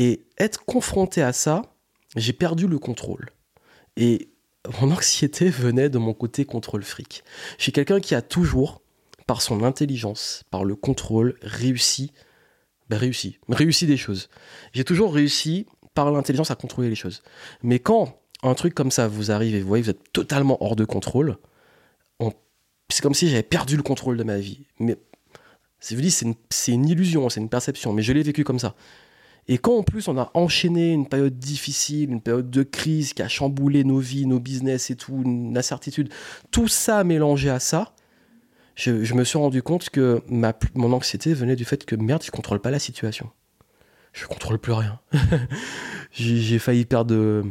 Et 0.00 0.24
être 0.38 0.64
confronté 0.64 1.20
à 1.20 1.34
ça, 1.34 1.60
j'ai 2.16 2.32
perdu 2.32 2.66
le 2.66 2.78
contrôle. 2.78 3.28
Et 3.98 4.30
mon 4.80 4.90
anxiété 4.96 5.50
venait 5.50 5.90
de 5.90 5.98
mon 5.98 6.14
côté 6.14 6.46
contrôle 6.46 6.82
fric. 6.82 7.22
Je 7.58 7.64
suis 7.64 7.72
quelqu'un 7.72 8.00
qui 8.00 8.14
a 8.14 8.22
toujours, 8.22 8.80
par 9.26 9.42
son 9.42 9.62
intelligence, 9.62 10.42
par 10.50 10.64
le 10.64 10.74
contrôle, 10.74 11.36
réussi, 11.42 12.12
ben 12.88 12.96
réussi, 12.96 13.38
réussi 13.50 13.86
des 13.86 13.98
choses. 13.98 14.30
J'ai 14.72 14.84
toujours 14.84 15.12
réussi 15.12 15.66
par 15.92 16.10
l'intelligence 16.10 16.50
à 16.50 16.54
contrôler 16.54 16.88
les 16.88 16.94
choses. 16.94 17.22
Mais 17.62 17.78
quand 17.78 18.18
un 18.42 18.54
truc 18.54 18.72
comme 18.72 18.90
ça 18.90 19.06
vous 19.06 19.30
arrive 19.30 19.54
et 19.54 19.60
vous 19.60 19.68
voyez, 19.68 19.84
vous 19.84 19.90
êtes 19.90 20.14
totalement 20.14 20.56
hors 20.64 20.76
de 20.76 20.86
contrôle, 20.86 21.36
c'est 22.88 23.02
comme 23.02 23.14
si 23.14 23.28
j'avais 23.28 23.42
perdu 23.42 23.76
le 23.76 23.82
contrôle 23.82 24.16
de 24.16 24.24
ma 24.24 24.38
vie. 24.38 24.66
Mais 24.78 24.96
c'est 25.78 25.94
une, 26.22 26.34
une 26.68 26.88
illusion, 26.88 27.28
c'est 27.28 27.40
une 27.40 27.50
perception, 27.50 27.92
mais 27.92 28.02
je 28.02 28.14
l'ai 28.14 28.22
vécu 28.22 28.44
comme 28.44 28.58
ça. 28.58 28.74
Et 29.50 29.58
quand 29.58 29.76
en 29.76 29.82
plus 29.82 30.06
on 30.06 30.16
a 30.16 30.30
enchaîné 30.34 30.92
une 30.92 31.08
période 31.08 31.36
difficile, 31.36 32.12
une 32.12 32.20
période 32.20 32.50
de 32.50 32.62
crise 32.62 33.14
qui 33.14 33.20
a 33.20 33.26
chamboulé 33.26 33.82
nos 33.82 33.98
vies, 33.98 34.24
nos 34.24 34.38
business 34.38 34.90
et 34.90 34.94
tout, 34.96 35.22
une 35.24 35.58
incertitude, 35.58 36.08
tout 36.52 36.68
ça 36.68 37.02
mélangé 37.02 37.50
à 37.50 37.58
ça, 37.58 37.92
je, 38.76 39.12
me 39.12 39.24
suis 39.24 39.38
rendu 39.38 39.60
compte 39.60 39.90
que 39.90 40.22
mon 40.28 40.92
anxiété 40.92 41.34
venait 41.34 41.56
du 41.56 41.64
fait 41.64 41.84
que 41.84 41.96
merde, 41.96 42.22
je 42.24 42.30
contrôle 42.30 42.60
pas 42.60 42.70
la 42.70 42.78
situation. 42.78 43.28
Je 44.12 44.24
contrôle 44.26 44.60
plus 44.60 44.72
rien. 44.72 45.00
j'ai 46.12 46.60
failli 46.60 46.84
perdre 46.84 47.42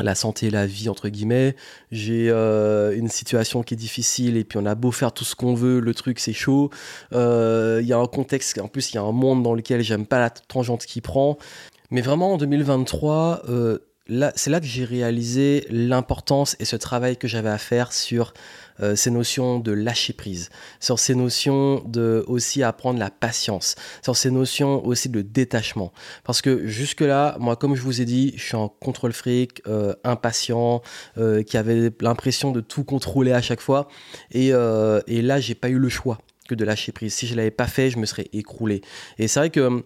la 0.00 0.14
santé 0.14 0.46
et 0.46 0.50
la 0.50 0.66
vie 0.66 0.88
entre 0.88 1.08
guillemets. 1.08 1.56
J'ai 1.90 2.28
euh, 2.30 2.96
une 2.96 3.08
situation 3.08 3.62
qui 3.62 3.74
est 3.74 3.76
difficile 3.76 4.36
et 4.36 4.44
puis 4.44 4.58
on 4.58 4.66
a 4.66 4.74
beau 4.74 4.90
faire 4.90 5.12
tout 5.12 5.24
ce 5.24 5.34
qu'on 5.34 5.54
veut 5.54 5.80
le 5.80 5.94
truc 5.94 6.18
c'est 6.18 6.32
chaud. 6.32 6.70
Euh, 7.12 7.80
il 7.82 7.86
y 7.86 7.92
a 7.92 7.98
un 7.98 8.06
contexte 8.06 8.58
en 8.58 8.68
plus 8.68 8.92
il 8.92 8.96
y 8.96 8.98
a 8.98 9.02
un 9.02 9.12
monde 9.12 9.42
dans 9.42 9.54
lequel 9.54 9.82
j'aime 9.82 10.06
pas 10.06 10.18
la 10.18 10.30
tangente 10.30 10.86
qui 10.86 11.00
prend. 11.00 11.38
Mais 11.90 12.00
vraiment 12.00 12.34
en 12.34 12.36
2023 12.36 13.42
euh, 13.48 13.78
c'est 14.34 14.50
là 14.50 14.60
que 14.60 14.66
j'ai 14.66 14.84
réalisé 14.84 15.66
l'importance 15.70 16.56
et 16.60 16.64
ce 16.64 16.76
travail 16.76 17.16
que 17.16 17.26
j'avais 17.26 17.48
à 17.48 17.58
faire 17.58 17.92
sur 17.92 18.34
euh, 18.80 18.94
ces 18.94 19.10
notions 19.10 19.58
de 19.58 19.72
lâcher 19.72 20.12
prise, 20.12 20.50
sur 20.80 20.98
ces 20.98 21.14
notions 21.14 21.82
de 21.86 22.24
aussi 22.28 22.62
apprendre 22.62 22.98
la 22.98 23.10
patience, 23.10 23.74
sur 24.02 24.16
ces 24.16 24.30
notions 24.30 24.84
aussi 24.84 25.08
de 25.08 25.22
détachement. 25.22 25.92
Parce 26.24 26.42
que 26.42 26.66
jusque-là, 26.66 27.36
moi, 27.40 27.56
comme 27.56 27.74
je 27.74 27.82
vous 27.82 28.00
ai 28.00 28.04
dit, 28.04 28.34
je 28.36 28.42
suis 28.42 28.56
en 28.56 28.68
contrôle 28.68 29.12
fric, 29.12 29.62
euh, 29.66 29.94
impatient, 30.04 30.82
euh, 31.18 31.42
qui 31.42 31.56
avait 31.56 31.90
l'impression 32.00 32.52
de 32.52 32.60
tout 32.60 32.84
contrôler 32.84 33.32
à 33.32 33.42
chaque 33.42 33.60
fois. 33.60 33.88
Et, 34.30 34.48
et 34.48 35.22
là, 35.22 35.40
j'ai 35.40 35.54
pas 35.54 35.68
eu 35.68 35.78
le 35.78 35.88
choix 35.88 36.18
que 36.48 36.54
de 36.54 36.64
lâcher 36.64 36.92
prise. 36.92 37.14
Si 37.14 37.26
je 37.26 37.34
l'avais 37.34 37.50
pas 37.50 37.66
fait, 37.66 37.90
je 37.90 37.98
me 37.98 38.06
serais 38.06 38.28
écroulé. 38.32 38.82
Et 39.18 39.26
c'est 39.28 39.40
vrai 39.40 39.50
que 39.50 39.82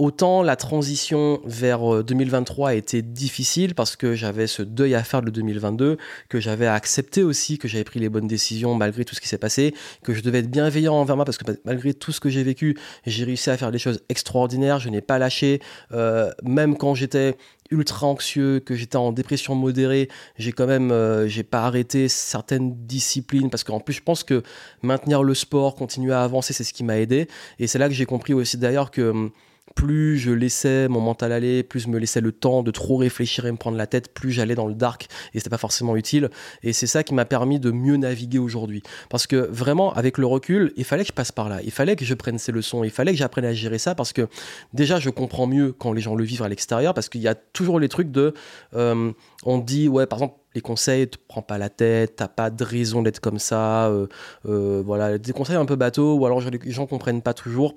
Autant 0.00 0.42
la 0.42 0.56
transition 0.56 1.40
vers 1.44 2.02
2023 2.02 2.66
euh, 2.66 2.72
a 2.72 2.74
été 2.74 3.00
difficile 3.00 3.76
parce 3.76 3.94
que 3.94 4.16
j'avais 4.16 4.48
ce 4.48 4.62
deuil 4.62 4.96
à 4.96 5.04
faire 5.04 5.22
de 5.22 5.30
2022, 5.30 5.98
que 6.28 6.40
j'avais 6.40 6.66
accepté 6.66 7.22
aussi 7.22 7.58
que 7.58 7.68
j'avais 7.68 7.84
pris 7.84 8.00
les 8.00 8.08
bonnes 8.08 8.26
décisions 8.26 8.74
malgré 8.74 9.04
tout 9.04 9.14
ce 9.14 9.20
qui 9.20 9.28
s'est 9.28 9.38
passé, 9.38 9.72
que 10.02 10.12
je 10.12 10.20
devais 10.20 10.40
être 10.40 10.50
bienveillant 10.50 10.94
envers 10.94 11.14
moi 11.14 11.24
parce 11.24 11.38
que 11.38 11.44
malgré 11.64 11.94
tout 11.94 12.10
ce 12.10 12.18
que 12.18 12.28
j'ai 12.28 12.42
vécu, 12.42 12.76
j'ai 13.06 13.22
réussi 13.22 13.50
à 13.50 13.56
faire 13.56 13.70
des 13.70 13.78
choses 13.78 14.02
extraordinaires, 14.08 14.80
je 14.80 14.88
n'ai 14.88 15.00
pas 15.00 15.20
lâché, 15.20 15.60
euh, 15.92 16.32
même 16.42 16.76
quand 16.76 16.96
j'étais 16.96 17.36
ultra 17.70 18.08
anxieux, 18.08 18.58
que 18.58 18.74
j'étais 18.74 18.96
en 18.96 19.12
dépression 19.12 19.54
modérée, 19.54 20.08
j'ai 20.38 20.50
quand 20.50 20.66
même, 20.66 20.90
euh, 20.90 21.28
j'ai 21.28 21.44
pas 21.44 21.66
arrêté 21.66 22.08
certaines 22.08 22.74
disciplines 22.84 23.48
parce 23.48 23.62
qu'en 23.62 23.78
plus 23.78 23.94
je 23.94 24.02
pense 24.02 24.24
que 24.24 24.42
maintenir 24.82 25.22
le 25.22 25.34
sport, 25.34 25.76
continuer 25.76 26.14
à 26.14 26.24
avancer, 26.24 26.52
c'est 26.52 26.64
ce 26.64 26.72
qui 26.72 26.82
m'a 26.82 26.98
aidé. 26.98 27.28
Et 27.60 27.68
c'est 27.68 27.78
là 27.78 27.86
que 27.86 27.94
j'ai 27.94 28.06
compris 28.06 28.34
aussi 28.34 28.58
d'ailleurs 28.58 28.90
que 28.90 29.10
hum, 29.10 29.30
plus 29.74 30.18
je 30.18 30.30
laissais 30.30 30.88
mon 30.88 31.00
mental 31.00 31.32
aller, 31.32 31.62
plus 31.62 31.80
je 31.80 31.88
me 31.88 31.98
laissais 31.98 32.20
le 32.20 32.32
temps 32.32 32.62
de 32.62 32.70
trop 32.70 32.96
réfléchir 32.96 33.46
et 33.46 33.52
me 33.52 33.56
prendre 33.56 33.76
la 33.76 33.86
tête, 33.86 34.12
plus 34.12 34.30
j'allais 34.30 34.54
dans 34.54 34.66
le 34.66 34.74
dark 34.74 35.08
et 35.32 35.38
c'était 35.38 35.50
pas 35.50 35.58
forcément 35.58 35.96
utile. 35.96 36.30
Et 36.62 36.72
c'est 36.72 36.86
ça 36.86 37.02
qui 37.02 37.14
m'a 37.14 37.24
permis 37.24 37.58
de 37.58 37.70
mieux 37.70 37.96
naviguer 37.96 38.38
aujourd'hui. 38.38 38.82
Parce 39.10 39.26
que 39.26 39.36
vraiment, 39.36 39.92
avec 39.94 40.18
le 40.18 40.26
recul, 40.26 40.72
il 40.76 40.84
fallait 40.84 41.02
que 41.02 41.08
je 41.08 41.14
passe 41.14 41.32
par 41.32 41.48
là. 41.48 41.60
Il 41.64 41.70
fallait 41.70 41.96
que 41.96 42.04
je 42.04 42.14
prenne 42.14 42.38
ces 42.38 42.52
leçons. 42.52 42.84
Il 42.84 42.90
fallait 42.90 43.12
que 43.12 43.18
j'apprenne 43.18 43.44
à 43.44 43.52
gérer 43.52 43.78
ça 43.78 43.94
parce 43.94 44.12
que 44.12 44.28
déjà, 44.72 44.98
je 44.98 45.10
comprends 45.10 45.46
mieux 45.46 45.72
quand 45.72 45.92
les 45.92 46.00
gens 46.00 46.14
le 46.14 46.24
vivent 46.24 46.42
à 46.42 46.48
l'extérieur 46.48 46.94
parce 46.94 47.08
qu'il 47.08 47.20
y 47.20 47.28
a 47.28 47.34
toujours 47.34 47.80
les 47.80 47.88
trucs 47.88 48.10
de. 48.10 48.34
Euh, 48.74 49.12
on 49.44 49.58
dit, 49.58 49.88
ouais, 49.88 50.06
par 50.06 50.18
exemple, 50.18 50.38
les 50.54 50.60
conseils, 50.60 51.08
te 51.08 51.18
prends 51.28 51.42
pas 51.42 51.58
la 51.58 51.68
tête, 51.68 52.16
t'as 52.16 52.28
pas 52.28 52.50
de 52.50 52.64
raison 52.64 53.02
d'être 53.02 53.20
comme 53.20 53.38
ça, 53.38 53.88
euh, 53.88 54.06
euh, 54.46 54.82
voilà, 54.84 55.18
des 55.18 55.32
conseils 55.32 55.56
un 55.56 55.66
peu 55.66 55.76
bateaux, 55.76 56.14
ou 56.14 56.26
alors 56.26 56.40
les 56.40 56.70
gens 56.70 56.86
comprennent 56.86 57.22
pas 57.22 57.34
toujours 57.34 57.74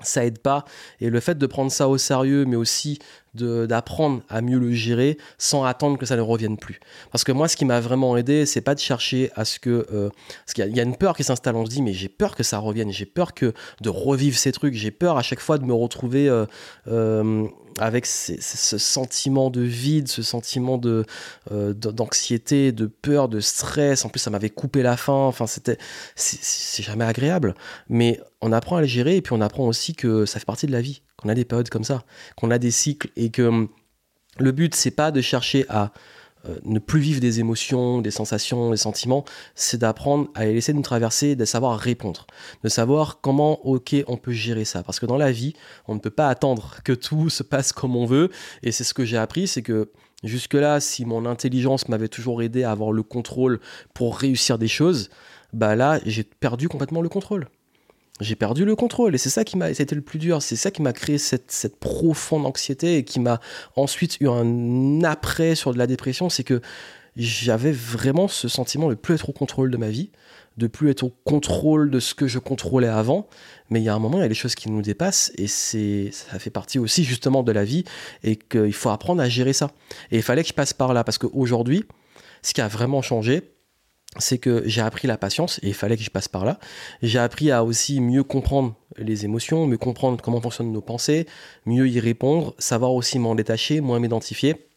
ça 0.00 0.24
aide 0.24 0.38
pas. 0.38 0.64
Et 1.00 1.10
le 1.10 1.20
fait 1.20 1.38
de 1.38 1.46
prendre 1.46 1.70
ça 1.70 1.88
au 1.88 1.98
sérieux, 1.98 2.44
mais 2.44 2.56
aussi 2.56 2.98
d'apprendre 3.34 4.22
à 4.28 4.40
mieux 4.40 4.58
le 4.58 4.72
gérer 4.72 5.18
sans 5.38 5.64
attendre 5.64 5.98
que 5.98 6.06
ça 6.06 6.16
ne 6.16 6.20
revienne 6.20 6.56
plus. 6.56 6.80
Parce 7.10 7.24
que 7.24 7.32
moi, 7.32 7.48
ce 7.48 7.56
qui 7.56 7.64
m'a 7.64 7.80
vraiment 7.80 8.16
aidé, 8.16 8.46
c'est 8.46 8.60
pas 8.60 8.74
de 8.74 8.80
chercher 8.80 9.30
à 9.34 9.44
ce 9.44 9.58
que... 9.58 9.86
Euh, 9.92 10.10
parce 10.44 10.54
qu'il 10.54 10.76
y, 10.76 10.80
a 10.80 10.82
une 10.82 10.96
peur 10.96 11.16
qui 11.16 11.24
s'installe, 11.24 11.56
on 11.56 11.66
se 11.66 11.70
dit, 11.70 11.82
mais 11.82 11.92
j'ai 11.92 12.08
peur 12.08 12.36
que 12.36 12.42
ça 12.42 12.58
revienne, 12.58 12.90
j'ai 12.92 13.06
peur 13.06 13.34
que 13.34 13.52
de 13.80 13.88
revivre 13.88 14.38
ces 14.38 14.52
trucs, 14.52 14.74
j'ai 14.74 14.90
peur 14.90 15.16
à 15.16 15.22
chaque 15.22 15.40
fois 15.40 15.58
de 15.58 15.64
me 15.64 15.74
retrouver 15.74 16.28
euh, 16.28 16.46
euh, 16.88 17.46
avec 17.78 18.06
ce 18.06 18.78
sentiment 18.78 19.50
de 19.50 19.60
vide, 19.60 20.06
ce 20.06 20.22
sentiment 20.22 20.78
de 20.78 21.04
d'anxiété, 21.50 22.70
de 22.70 22.86
peur, 22.86 23.28
de 23.28 23.40
stress. 23.40 24.04
En 24.04 24.10
plus, 24.10 24.20
ça 24.20 24.30
m'avait 24.30 24.50
coupé 24.50 24.82
la 24.82 24.96
faim. 24.96 25.12
Enfin, 25.12 25.48
c'était 25.48 25.78
c'est 26.14 26.84
jamais 26.84 27.04
agréable. 27.04 27.54
Mais 27.88 28.20
on 28.40 28.52
apprend 28.52 28.76
à 28.76 28.80
le 28.80 28.86
gérer 28.86 29.16
et 29.16 29.22
puis 29.22 29.32
on 29.32 29.40
apprend 29.40 29.66
aussi 29.66 29.94
que 29.94 30.24
ça 30.26 30.38
fait 30.38 30.44
partie 30.44 30.66
de 30.66 30.72
la 30.72 30.80
vie 30.80 31.02
qu'on 31.24 31.30
a 31.30 31.34
des 31.34 31.44
périodes 31.44 31.70
comme 31.70 31.84
ça, 31.84 32.04
qu'on 32.36 32.50
a 32.50 32.58
des 32.58 32.70
cycles 32.70 33.08
et 33.16 33.30
que 33.30 33.42
hum, 33.42 33.68
le 34.38 34.52
but 34.52 34.74
c'est 34.74 34.90
pas 34.90 35.10
de 35.10 35.20
chercher 35.20 35.64
à 35.68 35.92
euh, 36.46 36.56
ne 36.64 36.78
plus 36.78 37.00
vivre 37.00 37.20
des 37.20 37.40
émotions, 37.40 38.02
des 38.02 38.10
sensations, 38.10 38.70
des 38.70 38.76
sentiments, 38.76 39.24
c'est 39.54 39.78
d'apprendre 39.78 40.28
à 40.34 40.44
les 40.44 40.52
laisser 40.52 40.74
nous 40.74 40.82
traverser, 40.82 41.36
de 41.36 41.44
savoir 41.46 41.78
répondre, 41.78 42.26
de 42.62 42.68
savoir 42.68 43.20
comment, 43.22 43.64
ok, 43.66 43.96
on 44.08 44.18
peut 44.18 44.32
gérer 44.32 44.66
ça. 44.66 44.82
Parce 44.82 45.00
que 45.00 45.06
dans 45.06 45.16
la 45.16 45.32
vie, 45.32 45.54
on 45.88 45.94
ne 45.94 46.00
peut 46.00 46.10
pas 46.10 46.28
attendre 46.28 46.76
que 46.84 46.92
tout 46.92 47.30
se 47.30 47.42
passe 47.42 47.72
comme 47.72 47.96
on 47.96 48.04
veut. 48.04 48.30
Et 48.62 48.72
c'est 48.72 48.84
ce 48.84 48.92
que 48.92 49.06
j'ai 49.06 49.16
appris, 49.16 49.46
c'est 49.46 49.62
que 49.62 49.90
jusque-là, 50.22 50.80
si 50.80 51.06
mon 51.06 51.24
intelligence 51.24 51.88
m'avait 51.88 52.08
toujours 52.08 52.42
aidé 52.42 52.64
à 52.64 52.72
avoir 52.72 52.92
le 52.92 53.02
contrôle 53.02 53.58
pour 53.94 54.18
réussir 54.18 54.58
des 54.58 54.68
choses, 54.68 55.08
bah 55.54 55.76
là, 55.76 55.98
j'ai 56.04 56.24
perdu 56.24 56.68
complètement 56.68 57.00
le 57.00 57.08
contrôle 57.08 57.48
j'ai 58.20 58.36
perdu 58.36 58.64
le 58.64 58.76
contrôle 58.76 59.14
et 59.14 59.18
c'est 59.18 59.30
ça 59.30 59.44
qui 59.44 59.56
m'a 59.56 59.70
été 59.70 59.94
le 59.94 60.00
plus 60.00 60.18
dur. 60.18 60.40
C'est 60.40 60.56
ça 60.56 60.70
qui 60.70 60.82
m'a 60.82 60.92
créé 60.92 61.18
cette, 61.18 61.50
cette, 61.50 61.76
profonde 61.76 62.46
anxiété 62.46 62.96
et 62.96 63.04
qui 63.04 63.18
m'a 63.18 63.40
ensuite 63.76 64.20
eu 64.20 64.28
un 64.28 65.02
après 65.02 65.54
sur 65.54 65.72
de 65.72 65.78
la 65.78 65.86
dépression 65.86 66.28
c'est 66.28 66.44
que 66.44 66.60
j'avais 67.16 67.72
vraiment 67.72 68.28
ce 68.28 68.48
sentiment 68.48 68.88
de 68.88 68.94
plus 68.94 69.14
être 69.14 69.28
au 69.28 69.32
contrôle 69.32 69.70
de 69.70 69.76
ma 69.76 69.88
vie 69.88 70.10
de 70.56 70.66
plus 70.66 70.90
être 70.90 71.02
au 71.02 71.12
contrôle 71.24 71.90
de 71.90 72.00
ce 72.00 72.14
que 72.14 72.26
je 72.26 72.38
contrôlais 72.38 72.88
avant. 72.88 73.26
Mais 73.70 73.80
il 73.80 73.84
y 73.84 73.88
a 73.88 73.94
un 73.94 73.98
moment 73.98 74.18
il 74.18 74.22
y 74.22 74.24
a 74.24 74.28
des 74.28 74.34
choses 74.34 74.54
qui 74.54 74.70
nous 74.70 74.82
dépassent 74.82 75.32
et 75.36 75.46
c'est 75.46 76.10
ça 76.12 76.38
fait 76.38 76.50
partie 76.50 76.78
aussi 76.78 77.04
justement 77.04 77.42
de 77.42 77.52
la 77.52 77.64
vie 77.64 77.84
et 78.22 78.36
qu'il 78.36 78.72
faut 78.72 78.90
apprendre 78.90 79.22
à 79.22 79.28
gérer 79.28 79.52
ça. 79.52 79.70
Et 80.10 80.16
il 80.16 80.22
fallait 80.22 80.42
que 80.42 80.48
je 80.48 80.54
passe 80.54 80.72
par 80.72 80.94
là 80.94 81.04
parce 81.04 81.18
qu'aujourd'hui 81.18 81.84
ce 82.42 82.52
qui 82.52 82.60
a 82.60 82.68
vraiment 82.68 83.02
changé 83.02 83.42
c'est 84.18 84.38
que 84.38 84.62
j'ai 84.66 84.80
appris 84.80 85.08
la 85.08 85.16
patience 85.16 85.58
et 85.62 85.68
il 85.68 85.74
fallait 85.74 85.96
que 85.96 86.02
je 86.02 86.10
passe 86.10 86.28
par 86.28 86.44
là. 86.44 86.58
J'ai 87.02 87.18
appris 87.18 87.50
à 87.50 87.64
aussi 87.64 88.00
mieux 88.00 88.24
comprendre 88.24 88.74
les 88.96 89.24
émotions, 89.24 89.66
mieux 89.66 89.78
comprendre 89.78 90.22
comment 90.22 90.40
fonctionnent 90.40 90.72
nos 90.72 90.80
pensées, 90.80 91.26
mieux 91.66 91.88
y 91.88 92.00
répondre, 92.00 92.54
savoir 92.58 92.92
aussi 92.92 93.18
m'en 93.18 93.34
détacher, 93.34 93.80
moins 93.80 93.98
m'identifier 93.98 94.68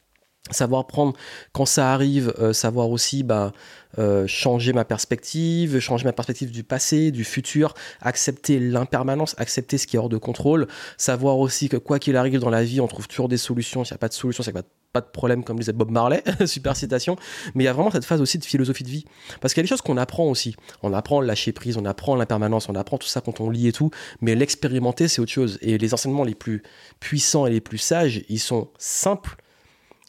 savoir 0.51 0.87
prendre 0.87 1.13
quand 1.51 1.65
ça 1.65 1.93
arrive, 1.93 2.33
euh, 2.39 2.53
savoir 2.53 2.89
aussi 2.89 3.23
bah, 3.23 3.51
euh, 3.99 4.27
changer 4.27 4.73
ma 4.73 4.85
perspective, 4.85 5.79
changer 5.79 6.05
ma 6.05 6.13
perspective 6.13 6.51
du 6.51 6.63
passé, 6.63 7.11
du 7.11 7.23
futur, 7.23 7.73
accepter 8.01 8.59
l'impermanence, 8.59 9.35
accepter 9.37 9.77
ce 9.77 9.87
qui 9.87 9.95
est 9.95 9.99
hors 9.99 10.09
de 10.09 10.17
contrôle, 10.17 10.67
savoir 10.97 11.39
aussi 11.39 11.69
que 11.69 11.77
quoi 11.77 11.99
qu'il 11.99 12.15
arrive 12.15 12.39
dans 12.39 12.49
la 12.49 12.63
vie, 12.63 12.81
on 12.81 12.87
trouve 12.87 13.07
toujours 13.07 13.29
des 13.29 13.37
solutions, 13.37 13.83
s'il 13.83 13.93
n'y 13.93 13.97
a 13.97 13.99
pas 13.99 14.09
de 14.09 14.13
solution, 14.13 14.43
c'est 14.43 14.53
pas 14.53 14.63
pas 14.97 15.01
de 15.01 15.11
problème 15.11 15.43
comme 15.43 15.59
disait 15.59 15.73
Bob 15.73 15.91
Marley, 15.91 16.23
super 16.47 16.75
citation, 16.75 17.17
mais 17.53 17.63
il 17.63 17.67
y 17.67 17.69
a 17.69 17.73
vraiment 17.73 17.91
cette 17.91 18.05
phase 18.05 18.19
aussi 18.19 18.39
de 18.39 18.45
philosophie 18.45 18.83
de 18.83 18.89
vie. 18.89 19.05
Parce 19.41 19.53
qu'il 19.53 19.61
y 19.61 19.63
a 19.63 19.65
des 19.65 19.69
choses 19.69 19.81
qu'on 19.81 19.97
apprend 19.97 20.25
aussi. 20.25 20.55
On 20.81 20.91
apprend 20.91 21.21
le 21.21 21.27
lâcher 21.27 21.51
prise, 21.51 21.77
on 21.77 21.85
apprend 21.85 22.15
l'impermanence, 22.15 22.67
on 22.67 22.75
apprend 22.75 22.97
tout 22.97 23.07
ça 23.07 23.21
quand 23.21 23.39
on 23.41 23.51
lit 23.51 23.67
et 23.67 23.71
tout, 23.71 23.91
mais 24.21 24.33
l'expérimenter 24.33 25.07
c'est 25.07 25.21
autre 25.21 25.31
chose. 25.31 25.59
Et 25.61 25.77
les 25.77 25.93
enseignements 25.93 26.23
les 26.23 26.33
plus 26.33 26.63
puissants 26.99 27.45
et 27.45 27.51
les 27.51 27.61
plus 27.61 27.77
sages, 27.77 28.23
ils 28.27 28.39
sont 28.39 28.69
simples 28.79 29.35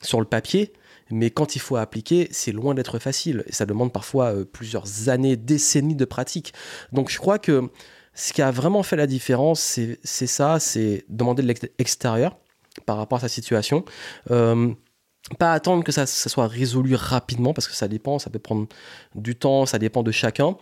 sur 0.00 0.20
le 0.20 0.26
papier, 0.26 0.72
mais 1.10 1.30
quand 1.30 1.54
il 1.54 1.58
faut 1.58 1.76
appliquer, 1.76 2.28
c'est 2.30 2.52
loin 2.52 2.74
d'être 2.74 2.98
facile. 2.98 3.44
Et 3.46 3.52
ça 3.52 3.66
demande 3.66 3.92
parfois 3.92 4.32
euh, 4.32 4.44
plusieurs 4.44 5.10
années, 5.10 5.36
décennies 5.36 5.96
de 5.96 6.04
pratique. 6.06 6.54
Donc 6.92 7.10
je 7.10 7.18
crois 7.18 7.38
que 7.38 7.68
ce 8.14 8.32
qui 8.32 8.40
a 8.40 8.50
vraiment 8.50 8.82
fait 8.82 8.96
la 8.96 9.06
différence, 9.06 9.60
c'est 9.60 10.26
ça, 10.26 10.58
c'est 10.60 11.04
demander 11.08 11.42
de 11.42 11.48
l'extérieur 11.78 12.38
par 12.80 12.96
rapport 12.96 13.18
à 13.18 13.20
sa 13.22 13.28
situation. 13.28 13.84
Euh, 14.30 14.72
pas 15.38 15.52
attendre 15.52 15.84
que 15.84 15.92
ça, 15.92 16.06
soit 16.06 16.46
résolu 16.46 16.94
rapidement 16.94 17.52
parce 17.52 17.68
que 17.68 17.74
ça 17.74 17.88
dépend, 17.88 18.18
ça 18.18 18.30
peut 18.30 18.38
prendre 18.38 18.66
du 19.14 19.36
temps, 19.36 19.66
ça 19.66 19.78
dépend 19.78 20.02
de 20.02 20.10
chacun. 20.10 20.56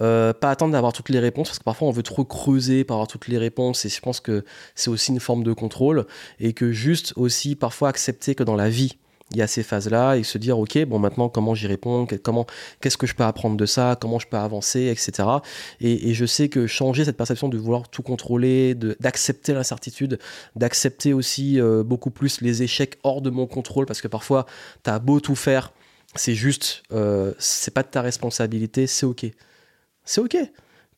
Euh, 0.00 0.32
pas 0.32 0.50
attendre 0.50 0.72
d'avoir 0.72 0.92
toutes 0.92 1.08
les 1.08 1.18
réponses 1.18 1.48
parce 1.48 1.58
que 1.58 1.64
parfois 1.64 1.88
on 1.88 1.90
veut 1.90 2.04
trop 2.04 2.24
creuser 2.24 2.84
pour 2.84 2.94
avoir 2.94 3.08
toutes 3.08 3.26
les 3.26 3.38
réponses 3.38 3.84
et 3.84 3.88
je 3.88 4.00
pense 4.00 4.20
que 4.20 4.44
c'est 4.74 4.90
aussi 4.90 5.10
une 5.10 5.20
forme 5.20 5.42
de 5.42 5.52
contrôle 5.52 6.06
et 6.38 6.52
que 6.52 6.70
juste 6.70 7.14
aussi 7.16 7.56
parfois 7.56 7.88
accepter 7.88 8.34
que 8.34 8.44
dans 8.44 8.54
la 8.54 8.68
vie 8.68 8.98
il 9.32 9.38
y 9.38 9.42
a 9.42 9.46
ces 9.46 9.62
phases-là 9.62 10.16
et 10.16 10.22
se 10.22 10.38
dire 10.38 10.58
ok 10.58 10.84
bon 10.84 10.98
maintenant 10.98 11.28
comment 11.28 11.54
j'y 11.54 11.66
réponds? 11.66 12.06
Comment 12.22 12.46
qu'est-ce 12.80 12.96
que 12.96 13.06
je 13.06 13.14
peux 13.14 13.24
apprendre 13.24 13.56
de 13.56 13.66
ça? 13.66 13.96
Comment 14.00 14.18
je 14.18 14.26
peux 14.26 14.36
avancer? 14.36 14.86
Etc 14.86 15.28
et, 15.80 16.14
je 16.14 16.26
sais 16.26 16.48
que 16.48 16.66
changer 16.66 17.04
cette 17.04 17.16
perception 17.16 17.48
de 17.48 17.58
vouloir 17.58 17.88
tout 17.88 18.02
contrôler 18.02 18.74
d'accepter 18.74 19.54
l'incertitude 19.54 20.18
d'accepter 20.56 21.12
aussi 21.12 21.60
euh, 21.60 21.82
beaucoup 21.82 22.10
plus 22.10 22.40
les 22.40 22.62
échecs 22.62 22.98
hors 23.02 23.22
de 23.22 23.30
mon 23.30 23.46
contrôle 23.46 23.86
parce 23.86 24.00
que 24.00 24.08
parfois 24.08 24.46
tu 24.84 24.90
as 24.90 24.98
beau 24.98 25.20
tout 25.20 25.34
faire 25.34 25.72
c'est 26.14 26.34
juste 26.34 26.82
euh, 26.92 27.32
c'est 27.38 27.72
pas 27.72 27.82
de 27.82 27.88
ta 27.88 28.02
responsabilité 28.02 28.86
c'est 28.86 29.06
ok. 29.06 29.26
C'est 30.04 30.20
ok 30.20 30.36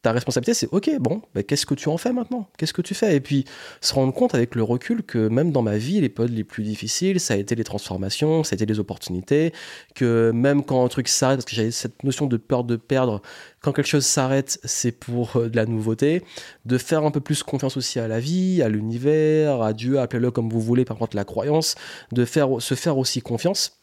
ta 0.05 0.13
responsabilité, 0.13 0.53
c'est 0.53 0.69
ok, 0.71 0.91
bon, 1.01 1.23
bah, 1.35 1.43
qu'est-ce 1.43 1.65
que 1.65 1.75
tu 1.75 1.89
en 1.89 1.97
fais 1.97 2.13
maintenant? 2.13 2.47
Qu'est-ce 2.59 2.75
que 2.75 2.83
tu 2.83 2.95
fais? 2.95 3.17
Et 3.17 3.21
puis 3.21 3.47
se 3.81 3.95
rendre 3.95 4.13
compte 4.13 4.35
avec 4.35 4.55
le 4.55 4.63
recul 4.63 5.03
que 5.03 5.29
même 5.29 5.51
dans 5.51 5.63
ma 5.63 5.79
vie, 5.79 5.99
les 6.03 6.11
périodes 6.11 6.35
les 6.35 6.45
plus 6.45 6.63
difficiles, 6.63 7.19
ça 7.21 7.33
a 7.33 7.37
été 7.39 7.55
les 7.55 7.65
transformations, 7.65 8.45
ça 8.45 8.53
a 8.53 8.57
été 8.57 8.67
les 8.67 8.79
opportunités, 8.79 9.55
que 9.95 10.31
même 10.31 10.63
quand 10.63 10.85
un 10.85 10.89
truc 10.89 11.09
s'arrête, 11.09 11.39
parce 11.39 11.47
que 11.47 11.57
j'avais 11.57 11.71
cette 11.71 12.05
notion 12.05 12.27
de 12.27 12.37
peur 12.37 12.65
de 12.65 12.77
perdre, 12.77 13.23
quand 13.63 13.73
quelque 13.73 13.87
chose 13.87 14.05
s'arrête, 14.05 14.61
c'est 14.63 14.93
pour 14.93 15.39
euh, 15.39 15.49
de 15.49 15.57
la 15.57 15.65
nouveauté, 15.65 16.23
de 16.67 16.77
faire 16.77 17.03
un 17.05 17.11
peu 17.11 17.21
plus 17.21 17.43
confiance 17.43 17.79
aussi 17.79 17.99
à 17.99 18.07
la 18.07 18.21
vie, 18.21 18.61
à 18.63 18.69
l'univers, 18.69 19.63
à 19.63 19.73
Dieu, 19.73 20.01
appelez-le 20.01 20.31
comme 20.31 20.51
vous 20.51 20.61
voulez, 20.61 20.85
par 20.85 20.99
contre 20.99 21.17
la 21.17 21.25
croyance, 21.25 21.77
de 22.13 22.27
faire, 22.27 22.61
se 22.61 22.75
faire 22.75 22.99
aussi 22.99 23.23
confiance 23.23 23.81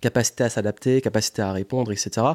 capacité 0.00 0.44
à 0.44 0.48
s'adapter, 0.48 1.00
capacité 1.00 1.42
à 1.42 1.52
répondre, 1.52 1.92
etc. 1.92 2.26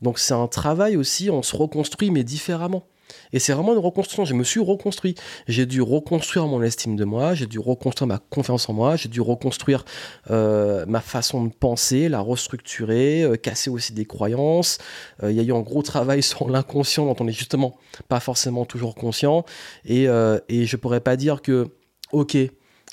Donc 0.00 0.18
c'est 0.18 0.34
un 0.34 0.48
travail 0.48 0.96
aussi, 0.96 1.30
on 1.30 1.42
se 1.42 1.56
reconstruit 1.56 2.10
mais 2.10 2.24
différemment. 2.24 2.86
Et 3.32 3.38
c'est 3.38 3.52
vraiment 3.52 3.72
une 3.72 3.78
reconstruction. 3.78 4.24
Je 4.24 4.34
me 4.34 4.44
suis 4.44 4.60
reconstruit. 4.60 5.14
J'ai 5.48 5.66
dû 5.66 5.82
reconstruire 5.82 6.46
mon 6.46 6.62
estime 6.62 6.96
de 6.96 7.04
moi, 7.04 7.34
j'ai 7.34 7.46
dû 7.46 7.58
reconstruire 7.58 8.06
ma 8.06 8.18
confiance 8.18 8.68
en 8.68 8.72
moi, 8.72 8.96
j'ai 8.96 9.08
dû 9.08 9.20
reconstruire 9.20 9.84
euh, 10.30 10.84
ma 10.86 11.00
façon 11.00 11.44
de 11.44 11.52
penser, 11.52 12.08
la 12.08 12.20
restructurer, 12.20 13.22
euh, 13.22 13.36
casser 13.36 13.70
aussi 13.70 13.92
des 13.92 14.04
croyances. 14.04 14.78
Euh, 15.22 15.30
il 15.30 15.36
y 15.36 15.40
a 15.40 15.42
eu 15.42 15.52
un 15.52 15.60
gros 15.60 15.82
travail 15.82 16.22
sur 16.22 16.48
l'inconscient 16.48 17.06
dont 17.06 17.16
on 17.20 17.24
n'est 17.24 17.32
justement 17.32 17.76
pas 18.08 18.20
forcément 18.20 18.64
toujours 18.64 18.94
conscient. 18.94 19.44
Et, 19.84 20.04
et 20.48 20.66
je 20.66 20.76
pourrais 20.76 21.00
pas 21.00 21.16
dire 21.16 21.42
que, 21.42 21.68
ok, 22.12 22.36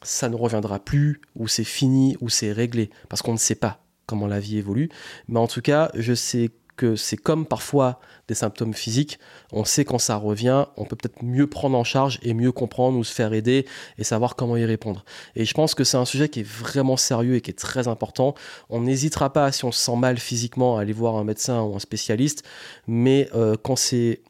ça 0.02 0.30
ne 0.30 0.36
reviendra 0.36 0.80
plus, 0.80 1.22
ou 1.36 1.48
c'est 1.48 1.63
fini, 1.63 2.15
ou 2.22 2.30
c'est 2.30 2.52
réglé, 2.52 2.89
parce 3.10 3.22
qu'on 3.22 3.34
ne 3.34 3.38
sait 3.38 3.56
pas 3.56 3.80
comment 4.10 4.28
la 4.28 4.39
vie 4.39 4.58
évolue. 4.58 4.89
Mais 5.28 5.39
en 5.39 5.48
tout 5.48 5.62
cas, 5.62 5.91
je 5.93 6.15
sais 6.15 6.50
que 6.76 6.95
c'est 6.95 7.17
comme 7.17 7.45
parfois 7.45 8.00
des 8.30 8.34
symptômes 8.34 8.74
physiques. 8.74 9.19
On 9.52 9.65
sait 9.65 9.84
quand 9.84 10.00
ça 10.00 10.15
revient, 10.15 10.65
on 10.78 10.86
peut 10.86 10.95
peut-être 10.95 11.24
mieux 11.24 11.45
prendre 11.45 11.78
en 11.78 11.84
charge 11.84 12.19
et 12.24 12.34
mieux 12.34 12.54
comprendre 12.54 12.98
ou 12.98 13.04
se 13.04 13.13
faire 13.13 13.34
aider 13.34 13.65
et 13.98 14.04
savoir 14.06 14.36
comment 14.36 14.56
y 14.56 14.63
répondre. 14.63 15.04
Et 15.36 15.43
je 15.43 15.54
pense 15.54 15.76
que 15.76 15.84
c'est 15.84 15.98
un 15.98 16.06
sujet 16.06 16.30
qui 16.30 16.39
est 16.39 16.48
vraiment 16.48 16.95
sérieux 16.95 17.36
et 17.36 17.41
qui 17.41 17.52
est 17.52 17.60
très 17.60 17.88
important. 17.89 18.34
On 18.69 18.82
n'hésitera 18.82 19.32
pas, 19.34 19.52
si 19.52 19.65
on 19.65 19.74
se 19.74 19.80
sent 19.80 19.98
mal 19.98 20.17
physiquement, 20.17 20.78
à 20.78 20.82
aller 20.82 20.93
voir 20.93 21.17
un 21.17 21.26
médecin 21.26 21.62
ou 21.62 21.76
un 21.76 21.80
spécialiste, 21.80 22.43
mais 22.88 23.30
euh, 23.36 23.58
quand 23.62 23.76
c'est 23.76 24.22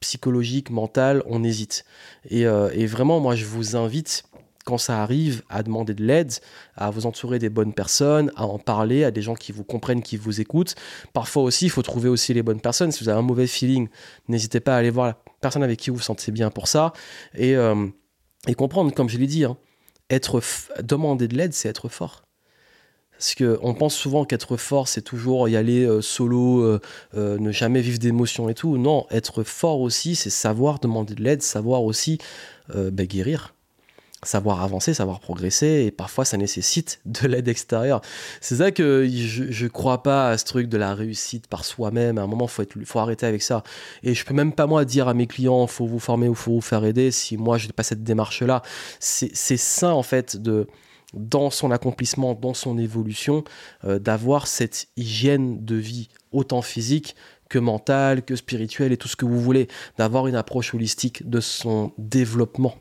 psychologique, 0.00 0.68
mental, 0.68 1.22
on 1.26 1.42
hésite. 1.42 1.86
Et, 2.28 2.46
euh, 2.46 2.68
et 2.74 2.84
vraiment, 2.84 3.18
moi, 3.18 3.34
je 3.34 3.46
vous 3.46 3.76
invite 3.76 4.24
quand 4.64 4.78
ça 4.78 5.02
arrive, 5.02 5.42
à 5.48 5.62
demander 5.62 5.94
de 5.94 6.02
l'aide, 6.02 6.32
à 6.74 6.90
vous 6.90 7.06
entourer 7.06 7.38
des 7.38 7.50
bonnes 7.50 7.74
personnes, 7.74 8.32
à 8.34 8.46
en 8.46 8.58
parler, 8.58 9.04
à 9.04 9.10
des 9.10 9.22
gens 9.22 9.34
qui 9.34 9.52
vous 9.52 9.62
comprennent, 9.62 10.02
qui 10.02 10.16
vous 10.16 10.40
écoutent. 10.40 10.74
Parfois 11.12 11.42
aussi, 11.42 11.66
il 11.66 11.70
faut 11.70 11.82
trouver 11.82 12.08
aussi 12.08 12.32
les 12.32 12.42
bonnes 12.42 12.60
personnes. 12.60 12.90
Si 12.90 13.04
vous 13.04 13.10
avez 13.10 13.18
un 13.18 13.22
mauvais 13.22 13.46
feeling, 13.46 13.88
n'hésitez 14.28 14.60
pas 14.60 14.74
à 14.74 14.78
aller 14.78 14.90
voir 14.90 15.06
la 15.06 15.16
personne 15.40 15.62
avec 15.62 15.78
qui 15.78 15.90
vous 15.90 15.96
vous 15.96 16.02
sentez 16.02 16.32
bien 16.32 16.50
pour 16.50 16.66
ça. 16.66 16.92
Et, 17.36 17.54
euh, 17.56 17.86
comprendre, 18.56 18.92
comme 18.92 19.08
je 19.08 19.18
l'ai 19.18 19.26
dit, 19.26 19.44
hein, 19.44 19.56
être 20.08 20.40
demander 20.82 21.28
de 21.28 21.36
l'aide, 21.36 21.52
c'est 21.52 21.68
être 21.68 21.88
fort. 21.88 22.22
Parce 23.12 23.34
qu'on 23.36 23.74
pense 23.74 23.94
souvent 23.94 24.24
qu'être 24.24 24.56
fort, 24.56 24.88
c'est 24.88 25.02
toujours 25.02 25.48
y 25.48 25.56
aller 25.56 25.84
euh, 25.84 26.00
solo, 26.00 26.62
euh, 26.62 26.80
ne 27.14 27.52
jamais 27.52 27.80
vivre 27.80 27.98
d'émotions 27.98 28.48
et 28.48 28.54
tout. 28.54 28.76
Non, 28.78 29.06
être 29.10 29.44
fort 29.44 29.80
aussi, 29.80 30.16
c'est 30.16 30.30
savoir 30.30 30.80
demander 30.80 31.14
de 31.14 31.22
l'aide, 31.22 31.42
savoir 31.42 31.84
aussi 31.84 32.18
bah, 32.68 33.04
guérir 33.04 33.53
savoir 34.26 34.62
avancer, 34.62 34.94
savoir 34.94 35.20
progresser, 35.20 35.84
et 35.86 35.90
parfois 35.90 36.24
ça 36.24 36.36
nécessite 36.36 37.00
de 37.06 37.26
l'aide 37.26 37.48
extérieure. 37.48 38.00
C'est 38.40 38.56
ça 38.56 38.70
que 38.70 39.08
je, 39.08 39.50
je 39.50 39.66
crois 39.66 40.02
pas 40.02 40.30
à 40.30 40.38
ce 40.38 40.44
truc 40.44 40.68
de 40.68 40.76
la 40.76 40.94
réussite 40.94 41.46
par 41.46 41.64
soi-même. 41.64 42.18
À 42.18 42.22
un 42.22 42.26
moment, 42.26 42.46
faut 42.46 42.62
être, 42.62 42.76
faut 42.84 42.98
arrêter 42.98 43.26
avec 43.26 43.42
ça. 43.42 43.62
Et 44.02 44.14
je 44.14 44.24
peux 44.24 44.34
même 44.34 44.52
pas 44.52 44.66
moi 44.66 44.84
dire 44.84 45.08
à 45.08 45.14
mes 45.14 45.26
clients, 45.26 45.66
faut 45.66 45.86
vous 45.86 45.98
former 45.98 46.28
ou 46.28 46.34
faut 46.34 46.52
vous 46.52 46.60
faire 46.60 46.84
aider. 46.84 47.10
Si 47.10 47.36
moi 47.36 47.58
je 47.58 47.66
n'ai 47.66 47.72
pas 47.72 47.82
cette 47.82 48.02
démarche-là, 48.02 48.62
c'est 49.00 49.56
ça 49.56 49.94
en 49.94 50.02
fait 50.02 50.36
de 50.36 50.66
dans 51.14 51.50
son 51.50 51.70
accomplissement, 51.70 52.34
dans 52.34 52.54
son 52.54 52.76
évolution, 52.76 53.44
euh, 53.84 53.98
d'avoir 53.98 54.46
cette 54.46 54.88
hygiène 54.96 55.64
de 55.64 55.76
vie 55.76 56.08
autant 56.32 56.60
physique 56.60 57.14
que 57.48 57.58
mentale, 57.58 58.24
que 58.24 58.36
spirituelle 58.36 58.92
et 58.92 58.96
tout 58.96 59.08
ce 59.08 59.16
que 59.16 59.24
vous 59.24 59.40
voulez, 59.40 59.68
d'avoir 59.96 60.26
une 60.26 60.34
approche 60.34 60.74
holistique 60.74 61.28
de 61.28 61.40
son 61.40 61.92
développement. 61.98 62.74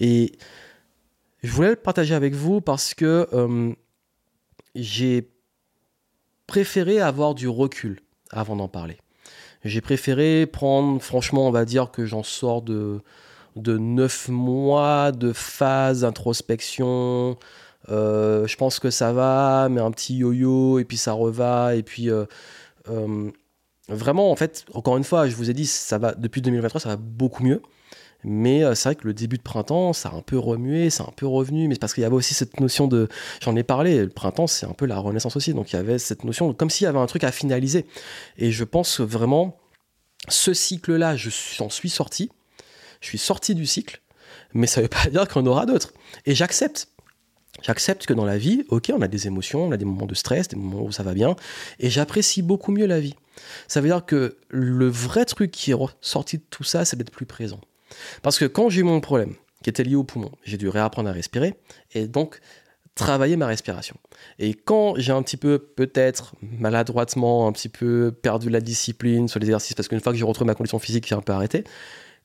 Et 0.00 0.32
je 1.42 1.52
voulais 1.52 1.70
le 1.70 1.76
partager 1.76 2.14
avec 2.14 2.34
vous 2.34 2.60
parce 2.60 2.94
que 2.94 3.28
euh, 3.32 3.72
j'ai 4.74 5.30
préféré 6.46 7.00
avoir 7.00 7.34
du 7.34 7.48
recul 7.48 8.00
avant 8.30 8.56
d'en 8.56 8.68
parler. 8.68 8.98
J'ai 9.64 9.80
préféré 9.80 10.46
prendre, 10.46 11.00
franchement, 11.02 11.46
on 11.46 11.50
va 11.50 11.64
dire 11.64 11.90
que 11.90 12.06
j'en 12.06 12.22
sors 12.22 12.62
de, 12.62 13.00
de 13.56 13.78
9 13.78 14.28
mois 14.28 15.12
de 15.12 15.32
phase 15.32 16.00
d'introspection. 16.00 17.38
Euh, 17.88 18.46
je 18.46 18.56
pense 18.56 18.78
que 18.78 18.90
ça 18.90 19.12
va, 19.12 19.68
mais 19.70 19.80
un 19.80 19.90
petit 19.90 20.16
yo-yo, 20.16 20.78
et 20.78 20.84
puis 20.84 20.96
ça 20.96 21.12
reva, 21.12 21.74
et 21.74 21.82
puis 21.82 22.10
euh, 22.10 22.24
vraiment, 23.88 24.30
en 24.30 24.36
fait, 24.36 24.64
encore 24.74 24.96
une 24.96 25.04
fois, 25.04 25.28
je 25.28 25.36
vous 25.36 25.50
ai 25.50 25.54
dit, 25.54 25.66
ça 25.66 25.98
va 25.98 26.14
depuis 26.14 26.42
2023, 26.42 26.80
ça 26.80 26.88
va 26.90 26.96
beaucoup 26.96 27.42
mieux. 27.42 27.62
Mais 28.24 28.64
euh, 28.64 28.74
c'est 28.74 28.90
vrai 28.90 28.96
que 28.96 29.06
le 29.06 29.14
début 29.14 29.38
de 29.38 29.42
printemps, 29.42 29.92
ça 29.92 30.10
a 30.10 30.14
un 30.14 30.22
peu 30.22 30.38
remué, 30.38 30.90
c'est 30.90 31.02
un 31.02 31.12
peu 31.16 31.26
revenu, 31.26 31.68
mais 31.68 31.74
c'est 31.74 31.80
parce 31.80 31.94
qu'il 31.94 32.02
y 32.02 32.06
avait 32.06 32.14
aussi 32.14 32.34
cette 32.34 32.60
notion 32.60 32.86
de. 32.86 33.08
J'en 33.42 33.56
ai 33.56 33.62
parlé, 33.62 33.98
le 33.98 34.08
printemps, 34.08 34.46
c'est 34.46 34.66
un 34.66 34.72
peu 34.72 34.86
la 34.86 34.98
renaissance 34.98 35.36
aussi. 35.36 35.54
Donc 35.54 35.72
il 35.72 35.76
y 35.76 35.78
avait 35.78 35.98
cette 35.98 36.24
notion, 36.24 36.52
comme 36.52 36.70
s'il 36.70 36.84
y 36.84 36.88
avait 36.88 36.98
un 36.98 37.06
truc 37.06 37.24
à 37.24 37.32
finaliser. 37.32 37.86
Et 38.36 38.52
je 38.52 38.64
pense 38.64 39.00
vraiment, 39.00 39.58
ce 40.28 40.52
cycle-là, 40.52 41.16
j'en 41.16 41.70
suis 41.70 41.90
sorti. 41.90 42.30
Je 43.00 43.06
suis 43.06 43.18
sorti 43.18 43.54
du 43.54 43.64
cycle, 43.64 44.02
mais 44.52 44.66
ça 44.66 44.80
ne 44.80 44.84
veut 44.84 44.90
pas 44.90 45.08
dire 45.08 45.26
qu'on 45.26 45.46
aura 45.46 45.64
d'autres. 45.64 45.92
Et 46.26 46.34
j'accepte. 46.34 46.88
J'accepte 47.62 48.06
que 48.06 48.14
dans 48.14 48.24
la 48.24 48.38
vie, 48.38 48.64
ok, 48.68 48.90
on 48.94 49.02
a 49.02 49.08
des 49.08 49.26
émotions, 49.26 49.64
on 49.64 49.72
a 49.72 49.76
des 49.76 49.84
moments 49.84 50.06
de 50.06 50.14
stress, 50.14 50.48
des 50.48 50.56
moments 50.56 50.82
où 50.82 50.92
ça 50.92 51.02
va 51.02 51.14
bien, 51.14 51.36
et 51.78 51.90
j'apprécie 51.90 52.42
beaucoup 52.42 52.72
mieux 52.72 52.86
la 52.86 53.00
vie. 53.00 53.14
Ça 53.68 53.80
veut 53.80 53.88
dire 53.88 54.04
que 54.04 54.38
le 54.48 54.88
vrai 54.88 55.24
truc 55.24 55.50
qui 55.50 55.72
est 55.72 55.76
sorti 56.00 56.38
de 56.38 56.42
tout 56.48 56.64
ça, 56.64 56.84
c'est 56.84 56.96
d'être 56.96 57.10
plus 57.10 57.26
présent. 57.26 57.60
Parce 58.22 58.38
que 58.38 58.44
quand 58.44 58.68
j'ai 58.68 58.80
eu 58.80 58.84
mon 58.84 59.00
problème, 59.00 59.34
qui 59.62 59.70
était 59.70 59.84
lié 59.84 59.94
au 59.94 60.04
poumon, 60.04 60.30
j'ai 60.44 60.56
dû 60.56 60.68
réapprendre 60.68 61.08
à 61.08 61.12
respirer 61.12 61.54
et 61.92 62.06
donc 62.06 62.40
travailler 62.94 63.36
ma 63.36 63.46
respiration. 63.46 63.96
Et 64.38 64.54
quand 64.54 64.94
j'ai 64.96 65.12
un 65.12 65.22
petit 65.22 65.36
peu, 65.36 65.58
peut-être 65.58 66.34
maladroitement, 66.42 67.46
un 67.46 67.52
petit 67.52 67.68
peu 67.68 68.12
perdu 68.12 68.50
la 68.50 68.60
discipline 68.60 69.28
sur 69.28 69.40
l'exercice, 69.40 69.74
parce 69.74 69.88
qu'une 69.88 70.00
fois 70.00 70.12
que 70.12 70.18
j'ai 70.18 70.24
retrouvé 70.24 70.48
ma 70.48 70.54
condition 70.54 70.78
physique, 70.78 71.06
j'ai 71.06 71.14
un 71.14 71.20
peu 71.20 71.32
arrêté, 71.32 71.64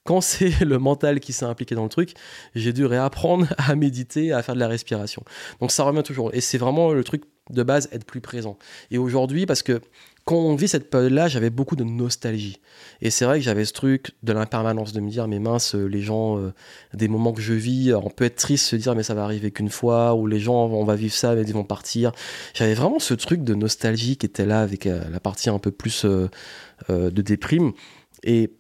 quand 0.04 0.22
c'est 0.22 0.64
le 0.64 0.78
mental 0.78 1.20
qui 1.20 1.34
s'est 1.34 1.46
impliqué 1.46 1.76
dans 1.76 1.84
le 1.84 1.90
truc, 1.90 2.14
j'ai 2.56 2.74
dû 2.74 2.86
réapprendre 2.86 3.48
à 3.58 3.76
méditer, 3.76 4.32
à 4.32 4.42
faire 4.44 4.56
de 4.56 4.60
la 4.60 4.68
respiration. 4.68 5.24
Donc 5.62 5.72
ça 5.72 5.84
revient 5.84 6.04
toujours. 6.04 6.34
Et 6.34 6.42
c'est 6.42 6.58
vraiment 6.58 6.94
le 6.94 7.04
truc 7.04 7.24
de 7.52 7.64
base, 7.64 7.90
être 7.92 8.06
plus 8.06 8.22
présent. 8.22 8.58
Et 8.92 8.98
aujourd'hui, 8.98 9.46
parce 9.46 9.62
que 9.62 9.82
quand 10.26 10.38
on 10.38 10.56
vit 10.56 10.68
cette 10.68 10.90
période-là, 10.90 11.28
j'avais 11.28 11.52
beaucoup 11.52 11.76
de 11.76 11.84
nostalgie. 11.84 12.60
Et 13.00 13.12
c'est 13.12 13.26
vrai 13.26 13.38
que 13.38 13.46
j'avais 13.46 13.64
ce 13.64 13.74
truc 13.74 14.16
de 14.24 14.34
l'impermanence, 14.34 14.92
de 14.92 15.00
me 15.00 15.10
dire, 15.12 15.28
mais 15.28 15.38
mince, 15.38 15.76
les 15.76 16.02
gens, 16.02 16.40
euh, 16.40 16.52
des 16.96 17.08
moments 17.08 17.32
que 17.32 17.42
je 17.42 17.54
vis, 17.54 17.94
on 17.94 18.10
peut 18.10 18.26
être 18.26 18.36
triste, 18.36 18.66
se 18.66 18.76
dire, 18.76 18.96
mais 18.96 19.04
ça 19.04 19.14
va 19.14 19.24
arriver 19.24 19.52
qu'une 19.52 19.70
fois, 19.70 20.16
ou 20.16 20.26
les 20.26 20.40
gens, 20.40 20.66
on 20.66 20.84
va 20.84 20.96
vivre 20.96 21.14
ça, 21.14 21.36
mais 21.36 21.44
ils 21.44 21.54
vont 21.54 21.64
partir. 21.64 22.12
J'avais 22.56 22.74
vraiment 22.74 22.98
ce 22.98 23.14
truc 23.14 23.44
de 23.44 23.54
nostalgie 23.54 24.18
qui 24.18 24.26
était 24.26 24.48
là, 24.48 24.62
avec 24.62 24.88
euh, 24.88 25.08
la 25.12 25.20
partie 25.20 25.52
un 25.52 25.60
peu 25.60 25.70
plus 25.70 26.06
euh, 26.06 26.28
de 26.90 27.22
déprime. 27.22 27.74
Et 28.24 28.52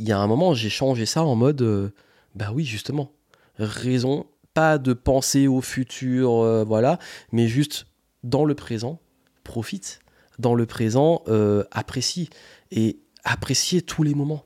il 0.00 0.08
y 0.08 0.12
a 0.12 0.18
un 0.18 0.26
moment, 0.26 0.54
j'ai 0.54 0.70
changé 0.70 1.06
ça 1.06 1.22
en 1.22 1.36
mode, 1.36 1.92
bah 2.34 2.50
oui, 2.52 2.64
justement, 2.64 3.12
raison, 3.58 4.26
pas 4.54 4.78
de 4.78 4.92
penser 4.92 5.46
au 5.46 5.60
futur, 5.60 6.64
voilà, 6.66 6.98
mais 7.30 7.46
juste 7.46 7.86
dans 8.24 8.44
le 8.44 8.56
présent, 8.56 8.98
profite 9.44 10.01
dans 10.38 10.54
le 10.54 10.66
présent, 10.66 11.22
euh, 11.28 11.64
apprécie 11.70 12.30
et 12.70 12.98
apprécier 13.24 13.82
tous 13.82 14.02
les 14.02 14.14
moments 14.14 14.44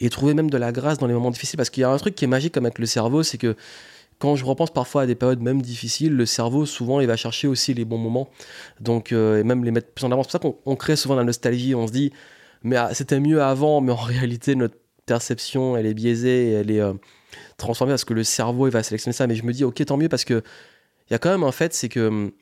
et 0.00 0.10
trouver 0.10 0.34
même 0.34 0.50
de 0.50 0.58
la 0.58 0.72
grâce 0.72 0.98
dans 0.98 1.06
les 1.06 1.14
moments 1.14 1.30
difficiles 1.30 1.56
parce 1.56 1.70
qu'il 1.70 1.82
y 1.82 1.84
a 1.84 1.90
un 1.90 1.96
truc 1.96 2.14
qui 2.14 2.24
est 2.24 2.28
magique 2.28 2.54
comme 2.54 2.66
avec 2.66 2.78
le 2.78 2.86
cerveau, 2.86 3.22
c'est 3.22 3.38
que 3.38 3.56
quand 4.18 4.36
je 4.36 4.44
repense 4.44 4.70
parfois 4.70 5.02
à 5.02 5.06
des 5.06 5.14
périodes 5.14 5.40
même 5.40 5.62
difficiles, 5.62 6.12
le 6.12 6.26
cerveau 6.26 6.66
souvent 6.66 7.00
il 7.00 7.06
va 7.06 7.16
chercher 7.16 7.48
aussi 7.48 7.74
les 7.74 7.84
bons 7.84 7.98
moments, 7.98 8.28
donc 8.80 9.12
euh, 9.12 9.40
et 9.40 9.44
même 9.44 9.64
les 9.64 9.70
mettre 9.70 9.88
plus 9.88 10.04
en 10.04 10.12
avant. 10.12 10.22
C'est 10.22 10.38
pour 10.38 10.54
ça 10.54 10.60
qu'on 10.64 10.76
crée 10.76 10.96
souvent 10.96 11.16
la 11.16 11.24
nostalgie. 11.24 11.74
On 11.74 11.86
se 11.86 11.92
dit 11.92 12.12
mais 12.62 12.76
ah, 12.76 12.90
c'était 12.92 13.18
mieux 13.18 13.42
avant, 13.42 13.80
mais 13.80 13.92
en 13.92 13.96
réalité 13.96 14.54
notre 14.54 14.76
perception 15.06 15.76
elle 15.76 15.86
est 15.86 15.94
biaisée, 15.94 16.52
elle 16.52 16.70
est 16.70 16.80
euh, 16.80 16.92
transformée 17.56 17.92
parce 17.92 18.04
que 18.04 18.14
le 18.14 18.24
cerveau 18.24 18.68
il 18.68 18.70
va 18.70 18.82
sélectionner 18.82 19.12
ça. 19.12 19.26
Mais 19.26 19.34
je 19.34 19.44
me 19.44 19.52
dis 19.52 19.64
ok 19.64 19.84
tant 19.84 19.96
mieux 19.96 20.08
parce 20.08 20.24
que 20.24 20.42
il 21.10 21.12
y 21.12 21.14
a 21.14 21.18
quand 21.18 21.30
même 21.30 21.42
un 21.42 21.52
fait 21.52 21.74
c'est 21.74 21.88
que 21.88 22.32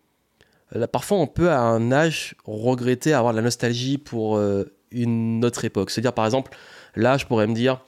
parfois 0.91 1.19
on 1.19 1.27
peut 1.27 1.51
à 1.51 1.61
un 1.61 1.93
âge 1.93 2.35
regretter 2.45 3.13
avoir 3.13 3.33
de 3.33 3.39
la 3.39 3.43
nostalgie 3.43 3.99
pour 3.99 4.37
euh, 4.37 4.65
une 4.91 5.45
autre 5.45 5.65
époque. 5.65 5.91
C'est-à-dire 5.91 6.13
par 6.13 6.25
exemple, 6.25 6.57
là 6.97 7.17
je 7.17 7.27
pourrais 7.27 7.47
me 7.47 7.55
dire, 7.55 7.85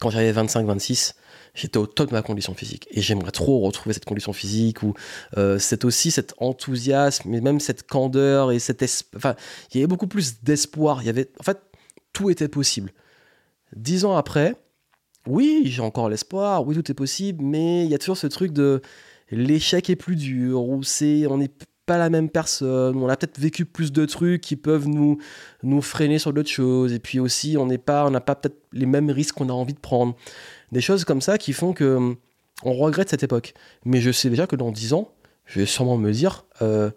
quand 0.00 0.10
j'avais 0.10 0.32
25-26, 0.32 1.14
j'étais 1.54 1.78
au 1.78 1.86
top 1.86 2.08
de 2.08 2.14
ma 2.14 2.22
condition 2.22 2.54
physique. 2.54 2.86
Et 2.90 3.00
j'aimerais 3.00 3.30
trop 3.30 3.60
retrouver 3.60 3.92
cette 3.92 4.04
condition 4.04 4.32
physique 4.32 4.82
ou 4.82 4.94
euh, 5.36 5.58
c'est 5.58 5.84
aussi 5.84 6.10
cet 6.10 6.34
enthousiasme 6.38 7.34
et 7.34 7.40
même 7.40 7.60
cette 7.60 7.86
candeur 7.86 8.52
et 8.52 8.58
cette 8.58 8.84
enfin 9.16 9.34
il 9.72 9.78
y 9.78 9.80
avait 9.80 9.86
beaucoup 9.88 10.06
plus 10.06 10.42
d'espoir. 10.42 11.02
Il 11.02 11.06
y 11.06 11.10
avait 11.10 11.30
en 11.40 11.42
fait 11.42 11.58
tout 12.12 12.30
était 12.30 12.48
possible. 12.48 12.92
Dix 13.76 14.04
ans 14.04 14.16
après, 14.16 14.54
oui, 15.26 15.62
j'ai 15.66 15.82
encore 15.82 16.08
l'espoir, 16.08 16.66
oui, 16.66 16.74
tout 16.74 16.90
est 16.90 16.94
possible, 16.94 17.44
mais 17.44 17.84
il 17.84 17.90
y 17.90 17.94
a 17.94 17.98
toujours 17.98 18.16
ce 18.16 18.26
truc 18.26 18.52
de 18.52 18.80
l'échec 19.30 19.90
est 19.90 19.96
plus 19.96 20.16
dur, 20.16 20.62
ou 20.62 20.82
c'est 20.82 21.26
on 21.26 21.38
n'est 21.38 21.50
pas 21.88 21.98
la 21.98 22.10
même 22.10 22.28
personne, 22.28 22.96
on 22.96 23.08
a 23.08 23.16
peut-être 23.16 23.40
vécu 23.40 23.64
plus 23.64 23.90
de 23.90 24.04
trucs 24.04 24.42
qui 24.42 24.54
peuvent 24.54 24.86
nous, 24.86 25.18
nous 25.62 25.82
freiner 25.82 26.18
sur 26.18 26.32
d'autres 26.32 26.50
choses, 26.50 26.92
et 26.92 27.00
puis 27.00 27.18
aussi 27.18 27.56
on 27.58 27.66
n'est 27.66 27.78
pas, 27.78 28.06
on 28.06 28.10
n'a 28.10 28.20
pas 28.20 28.36
peut-être 28.36 28.58
les 28.72 28.86
mêmes 28.86 29.10
risques 29.10 29.34
qu'on 29.34 29.48
a 29.48 29.52
envie 29.52 29.74
de 29.74 29.80
prendre. 29.80 30.14
Des 30.70 30.80
choses 30.80 31.04
comme 31.04 31.20
ça 31.20 31.38
qui 31.38 31.52
font 31.52 31.72
que 31.72 32.14
on 32.64 32.74
regrette 32.74 33.08
cette 33.08 33.22
époque. 33.22 33.54
Mais 33.84 34.00
je 34.00 34.10
sais 34.10 34.30
déjà 34.30 34.46
que 34.46 34.56
dans 34.56 34.70
10 34.70 34.92
ans, 34.92 35.12
je 35.46 35.60
vais 35.60 35.66
sûrement 35.66 35.96
me 35.96 36.12
dire, 36.12 36.44
euh, 36.62 36.90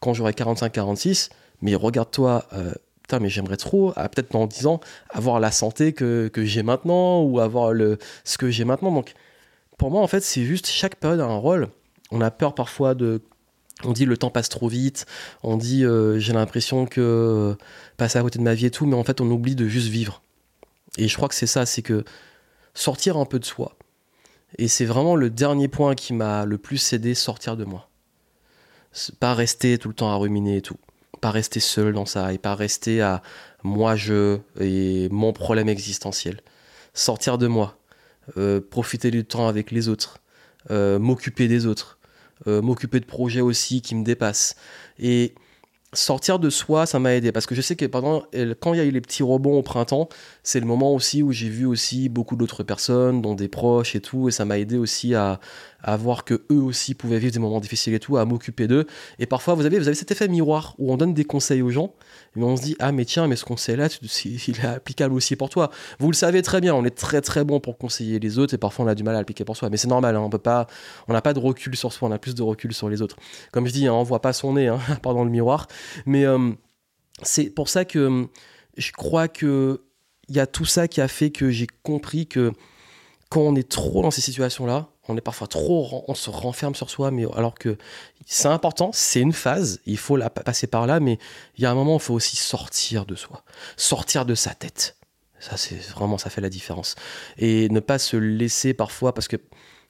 quand 0.00 0.14
j'aurai 0.14 0.32
45-46, 0.32 1.30
mais 1.62 1.74
regarde-toi, 1.74 2.46
euh, 2.52 2.72
putain, 3.02 3.18
mais 3.18 3.28
j'aimerais 3.28 3.56
trop, 3.56 3.92
peut-être 3.92 4.32
dans 4.32 4.46
10 4.46 4.66
ans, 4.66 4.80
avoir 5.10 5.40
la 5.40 5.50
santé 5.50 5.92
que, 5.92 6.30
j'ai 6.36 6.62
maintenant 6.62 7.22
ou 7.22 7.40
avoir 7.40 7.72
le, 7.72 7.98
ce 8.24 8.38
que 8.38 8.50
j'ai 8.50 8.64
maintenant. 8.64 8.92
Donc, 8.92 9.14
pour 9.76 9.90
moi, 9.90 10.00
en 10.00 10.06
fait, 10.06 10.20
c'est 10.20 10.44
juste 10.44 10.66
chaque 10.66 10.96
période 10.96 11.20
a 11.20 11.24
un 11.24 11.36
rôle. 11.36 11.68
On 12.10 12.20
a 12.20 12.30
peur 12.30 12.54
parfois 12.54 12.94
de. 12.94 13.20
On 13.84 13.92
dit 13.92 14.04
le 14.04 14.16
temps 14.16 14.30
passe 14.30 14.48
trop 14.48 14.68
vite, 14.68 15.06
on 15.42 15.56
dit 15.56 15.84
euh, 15.84 16.18
j'ai 16.18 16.32
l'impression 16.32 16.86
que 16.86 17.56
passer 17.96 18.18
à 18.18 18.22
côté 18.22 18.38
de 18.38 18.44
ma 18.44 18.54
vie 18.54 18.66
et 18.66 18.70
tout, 18.70 18.86
mais 18.86 18.96
en 18.96 19.04
fait, 19.04 19.20
on 19.20 19.30
oublie 19.30 19.54
de 19.54 19.66
juste 19.66 19.88
vivre. 19.88 20.22
Et 20.98 21.08
je 21.08 21.16
crois 21.16 21.28
que 21.28 21.34
c'est 21.34 21.46
ça, 21.46 21.66
c'est 21.66 21.82
que 21.82 22.04
sortir 22.74 23.16
un 23.16 23.24
peu 23.24 23.38
de 23.38 23.44
soi. 23.44 23.76
Et 24.58 24.68
c'est 24.68 24.84
vraiment 24.84 25.16
le 25.16 25.30
dernier 25.30 25.68
point 25.68 25.94
qui 25.94 26.12
m'a 26.12 26.44
le 26.44 26.58
plus 26.58 26.92
aidé, 26.92 27.14
sortir 27.14 27.56
de 27.56 27.64
moi. 27.64 27.88
Pas 29.20 29.34
rester 29.34 29.78
tout 29.78 29.88
le 29.88 29.94
temps 29.94 30.10
à 30.10 30.16
ruminer 30.16 30.56
et 30.56 30.62
tout 30.62 30.76
pas 31.20 31.30
rester 31.30 31.60
seul 31.60 31.92
dans 31.92 32.06
ça 32.06 32.32
et 32.32 32.38
pas 32.38 32.54
rester 32.54 33.02
à 33.02 33.22
moi 33.62 33.94
je 33.94 34.38
et 34.58 35.08
mon 35.10 35.32
problème 35.32 35.68
existentiel. 35.68 36.40
Sortir 36.94 37.38
de 37.38 37.46
moi, 37.46 37.78
euh, 38.36 38.60
profiter 38.60 39.10
du 39.10 39.24
temps 39.24 39.46
avec 39.46 39.70
les 39.70 39.88
autres, 39.88 40.18
euh, 40.70 40.98
m'occuper 40.98 41.46
des 41.46 41.66
autres, 41.66 41.98
euh, 42.46 42.62
m'occuper 42.62 43.00
de 43.00 43.04
projets 43.04 43.40
aussi 43.40 43.82
qui 43.82 43.94
me 43.94 44.04
dépassent. 44.04 44.56
Et 44.98 45.34
sortir 45.92 46.38
de 46.38 46.50
soi, 46.50 46.86
ça 46.86 46.98
m'a 46.98 47.14
aidé 47.14 47.32
parce 47.32 47.46
que 47.46 47.54
je 47.54 47.60
sais 47.60 47.74
que 47.74 47.84
pendant 47.84 48.24
quand 48.60 48.74
il 48.74 48.76
y 48.76 48.80
a 48.80 48.84
eu 48.84 48.90
les 48.90 49.00
petits 49.00 49.22
rebonds 49.22 49.58
au 49.58 49.62
printemps, 49.62 50.08
c'est 50.42 50.60
le 50.60 50.66
moment 50.66 50.94
aussi 50.94 51.22
où 51.22 51.32
j'ai 51.32 51.48
vu 51.48 51.66
aussi 51.66 52.08
beaucoup 52.08 52.36
d'autres 52.36 52.62
personnes, 52.62 53.22
dont 53.22 53.34
des 53.34 53.48
proches 53.48 53.96
et 53.96 54.00
tout, 54.00 54.28
et 54.28 54.30
ça 54.30 54.44
m'a 54.44 54.58
aidé 54.58 54.76
aussi 54.76 55.14
à, 55.14 55.40
à 55.82 55.96
voir 55.96 56.24
que 56.24 56.42
eux 56.50 56.60
aussi 56.60 56.94
pouvaient 56.94 57.18
vivre 57.18 57.32
des 57.32 57.38
moments 57.38 57.60
difficiles 57.60 57.94
et 57.94 58.00
tout, 58.00 58.16
à 58.16 58.24
m'occuper 58.24 58.66
d'eux. 58.68 58.86
Et 59.18 59.26
parfois, 59.26 59.54
vous 59.54 59.66
avez, 59.66 59.78
vous 59.78 59.88
avez 59.88 59.94
cet 59.94 60.10
effet 60.10 60.28
miroir 60.28 60.74
où 60.78 60.92
on 60.92 60.96
donne 60.96 61.14
des 61.14 61.24
conseils 61.24 61.62
aux 61.62 61.70
gens, 61.70 61.94
mais 62.36 62.44
on 62.44 62.56
se 62.56 62.62
dit 62.62 62.76
ah 62.78 62.92
mais 62.92 63.04
tiens, 63.04 63.26
mais 63.26 63.36
ce 63.36 63.44
conseil-là, 63.44 63.88
il 64.24 64.58
est 64.58 64.64
applicable 64.64 65.14
aussi 65.14 65.36
pour 65.36 65.48
toi. 65.48 65.70
Vous 65.98 66.10
le 66.10 66.16
savez 66.16 66.42
très 66.42 66.60
bien, 66.60 66.74
on 66.74 66.84
est 66.84 66.96
très 66.96 67.20
très 67.20 67.44
bon 67.44 67.60
pour 67.60 67.78
conseiller 67.78 68.18
les 68.18 68.38
autres 68.38 68.54
et 68.54 68.58
parfois 68.58 68.84
on 68.84 68.88
a 68.88 68.94
du 68.94 69.02
mal 69.02 69.14
à 69.14 69.18
l'appliquer 69.18 69.44
pour 69.44 69.56
soi, 69.56 69.70
mais 69.70 69.76
c'est 69.76 69.88
normal, 69.88 70.16
hein, 70.16 70.20
on 70.20 70.30
peut 70.30 70.38
pas, 70.38 70.66
on 71.08 71.12
n'a 71.12 71.22
pas 71.22 71.32
de 71.32 71.38
recul 71.38 71.76
sur 71.76 71.92
soi, 71.92 72.08
on 72.08 72.12
a 72.12 72.18
plus 72.18 72.34
de 72.34 72.42
recul 72.42 72.72
sur 72.72 72.88
les 72.88 73.02
autres. 73.02 73.16
Comme 73.52 73.66
je 73.66 73.72
dis, 73.72 73.86
hein, 73.86 73.94
on 73.94 74.02
voit 74.02 74.22
pas 74.22 74.32
son 74.32 74.54
nez, 74.54 74.68
hein, 74.68 74.80
dans 75.02 75.24
le 75.24 75.30
miroir, 75.30 75.66
mais 76.06 76.24
euh, 76.24 76.50
c'est 77.22 77.50
pour 77.50 77.68
ça 77.68 77.84
que 77.84 78.28
je 78.76 78.92
crois 78.92 79.28
que 79.28 79.82
il 80.28 80.36
y 80.36 80.40
a 80.40 80.46
tout 80.46 80.64
ça 80.64 80.86
qui 80.86 81.00
a 81.00 81.08
fait 81.08 81.30
que 81.30 81.50
j'ai 81.50 81.66
compris 81.82 82.26
que 82.28 82.52
quand 83.30 83.40
on 83.40 83.56
est 83.56 83.68
trop 83.68 84.02
dans 84.02 84.10
ces 84.10 84.20
situations-là, 84.20 84.88
on 85.08 85.16
est 85.16 85.22
parfois 85.22 85.46
trop, 85.46 86.04
on 86.06 86.14
se 86.14 86.30
renferme 86.30 86.74
sur 86.74 86.90
soi, 86.90 87.10
mais 87.10 87.24
alors 87.34 87.54
que 87.54 87.76
c'est 88.26 88.48
important, 88.48 88.90
c'est 88.92 89.20
une 89.20 89.32
phase, 89.32 89.80
il 89.86 89.98
faut 89.98 90.16
la 90.16 90.30
passer 90.30 90.66
par 90.66 90.86
là, 90.86 91.00
mais 91.00 91.18
il 91.56 91.62
y 91.62 91.66
a 91.66 91.70
un 91.70 91.74
moment 91.74 91.96
il 91.96 92.02
faut 92.02 92.14
aussi 92.14 92.36
sortir 92.36 93.06
de 93.06 93.14
soi, 93.14 93.42
sortir 93.76 94.24
de 94.24 94.34
sa 94.34 94.54
tête. 94.54 94.96
Ça, 95.40 95.56
c'est 95.56 95.76
vraiment, 95.76 96.18
ça 96.18 96.28
fait 96.28 96.42
la 96.42 96.50
différence. 96.50 96.96
Et 97.38 97.70
ne 97.70 97.80
pas 97.80 97.98
se 97.98 98.16
laisser 98.16 98.74
parfois, 98.74 99.14
parce 99.14 99.26
que, 99.26 99.36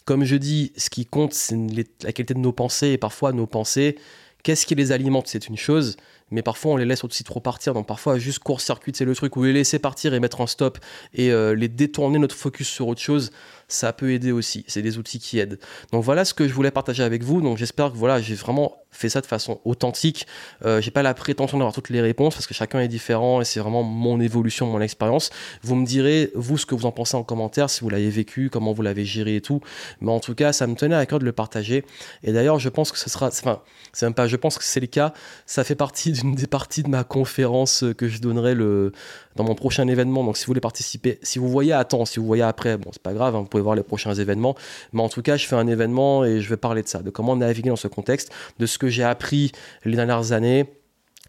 comme 0.05 0.25
je 0.25 0.37
dis, 0.37 0.73
ce 0.77 0.91
qui 0.91 1.07
compte, 1.07 1.35
c'est 1.35 1.57
la 2.03 2.13
qualité 2.13 2.35
de 2.35 2.39
nos 2.39 2.53
pensées, 2.53 2.91
et 2.91 2.99
parfois 2.99 3.33
nos 3.33 3.49
pensées, 3.49 3.99
qu'est-ce 4.45 4.65
qui 4.65 4.77
les 4.77 4.93
alimente, 4.93 5.27
c'est 5.27 5.49
une 5.49 5.57
chose, 5.57 5.97
mais 6.31 6.43
parfois 6.43 6.73
on 6.73 6.77
les 6.77 6.85
laisse 6.85 7.05
aussi 7.05 7.25
trop 7.25 7.41
partir. 7.41 7.75
Donc 7.75 7.87
parfois 7.87 8.19
juste 8.19 8.39
court-circuit, 8.41 8.93
c'est 8.95 9.05
le 9.05 9.15
truc 9.15 9.37
où 9.37 9.45
les 9.45 9.53
laisser 9.53 9.79
partir 9.79 10.15
et 10.15 10.21
mettre 10.21 10.41
un 10.41 10.47
stop 10.47 10.79
et 11.13 11.31
euh, 11.33 11.55
les 11.55 11.69
détourner 11.69 12.19
notre 12.19 12.37
focus 12.37 12.69
sur 12.69 12.89
autre 12.89 13.01
chose, 13.01 13.31
ça 13.73 13.93
peut 13.93 14.13
aider 14.13 14.33
aussi. 14.33 14.65
C'est 14.69 14.83
des 14.83 14.99
outils 14.99 15.19
qui 15.19 15.39
aident. 15.39 15.59
Donc 15.93 16.05
voilà 16.05 16.25
ce 16.25 16.35
que 16.35 16.47
je 16.47 16.53
voulais 16.53 16.71
partager 16.71 17.03
avec 17.03 17.23
vous. 17.23 17.41
Donc 17.41 17.59
j'espère 17.59 17.93
que 17.93 17.97
voilà, 17.97 18.21
j'ai 18.21 18.35
vraiment 18.35 18.77
fait 18.91 19.09
ça 19.09 19.21
de 19.21 19.27
façon 19.27 19.61
authentique. 19.65 20.27
Euh, 20.65 20.81
j'ai 20.81 20.91
pas 20.91 21.03
la 21.03 21.15
prétention 21.15 21.59
d'avoir 21.59 21.73
toutes 21.73 21.91
les 21.91 22.01
réponses 22.01 22.35
parce 22.35 22.47
que 22.47 22.55
chacun 22.55 22.81
est 22.81 22.89
différent 22.89 23.41
et 23.41 23.45
c'est 23.45 23.61
vraiment 23.61 23.83
mon 23.83 24.21
évolution, 24.21 24.67
mon 24.67 24.81
expérience. 24.81 25.31
Vous 25.63 25.77
me 25.77 25.87
direz 25.87 26.31
vous 26.35 26.59
ce 26.59 26.67
que 26.67 26.75
vous 26.75 26.87
en 26.87 26.93
pensez 26.93 27.17
en 27.17 27.23
commentaire, 27.23 27.71
si 27.71 27.81
vous 27.83 27.89
l'avez 27.89 28.11
vécu, 28.11 28.51
comment 28.51 28.73
vous 28.73 28.83
l'avez 28.83 29.05
géré 29.05 29.37
et 29.37 29.41
tout. 29.41 29.61
Mais 30.01 30.11
en 30.11 30.21
tout 30.21 30.35
cas, 30.35 30.53
ça 30.53 30.67
me 30.67 30.75
tenait 30.75 30.97
à 30.97 31.07
cœur 31.07 31.19
de 31.19 31.25
le 31.25 31.33
partager. 31.33 31.85
Et 32.25 32.33
d'ailleurs, 32.33 32.59
je 32.59 32.69
pense 32.69 32.91
que 32.93 32.99
ce 32.99 33.09
sera, 33.09 33.29
enfin, 33.29 33.61
c'est 33.93 34.07
même 34.07 34.15
pas, 34.15 34.27
je 34.27 34.37
pense 34.37 34.59
que 34.59 34.65
c'est 34.65 34.81
le 34.81 34.87
cas. 34.87 35.13
Ça 35.47 35.65
fait 35.65 35.75
partie 35.75 36.13
d'une 36.13 36.35
des 36.35 36.47
parties 36.47 36.83
de 36.83 36.89
ma 36.89 37.05
conférence 37.05 37.85
que 37.97 38.09
je 38.09 38.21
donnerai 38.21 38.55
le 38.55 38.93
dans 39.37 39.45
mon 39.45 39.55
prochain 39.55 39.87
événement. 39.89 40.25
Donc 40.25 40.37
si 40.37 40.45
vous 40.45 40.51
voulez 40.51 40.61
participer, 40.61 41.19
si 41.23 41.39
vous 41.39 41.49
voyez 41.49 41.73
à 41.73 41.85
temps, 41.85 42.05
si 42.05 42.19
vous 42.19 42.27
voyez 42.27 42.43
après, 42.43 42.77
bon 42.77 42.91
c'est 42.93 43.03
pas 43.03 43.13
grave, 43.13 43.37
hein, 43.37 43.41
vous 43.41 43.47
pouvez 43.47 43.60
voir 43.61 43.75
les 43.75 43.83
prochains 43.83 44.15
événements. 44.15 44.57
Mais 44.93 45.03
en 45.03 45.09
tout 45.09 45.23
cas, 45.23 45.37
je 45.37 45.47
fais 45.47 45.57
un 45.57 45.67
événement 45.67 46.25
et 46.25 46.41
je 46.41 46.49
vais 46.49 46.57
parler 46.57 46.83
de 46.83 46.89
ça, 46.89 47.03
de 47.03 47.11
comment 47.11 47.37
naviguer 47.37 47.71
dans 47.71 47.77
ce 47.77 47.89
contexte, 47.89 48.31
de 48.59 48.67
ce 48.67 48.79
que 48.79 48.89
j'ai 48.89 49.05
appris 49.05 49.53
les 49.85 49.97
dernières 49.97 50.33
années, 50.33 50.67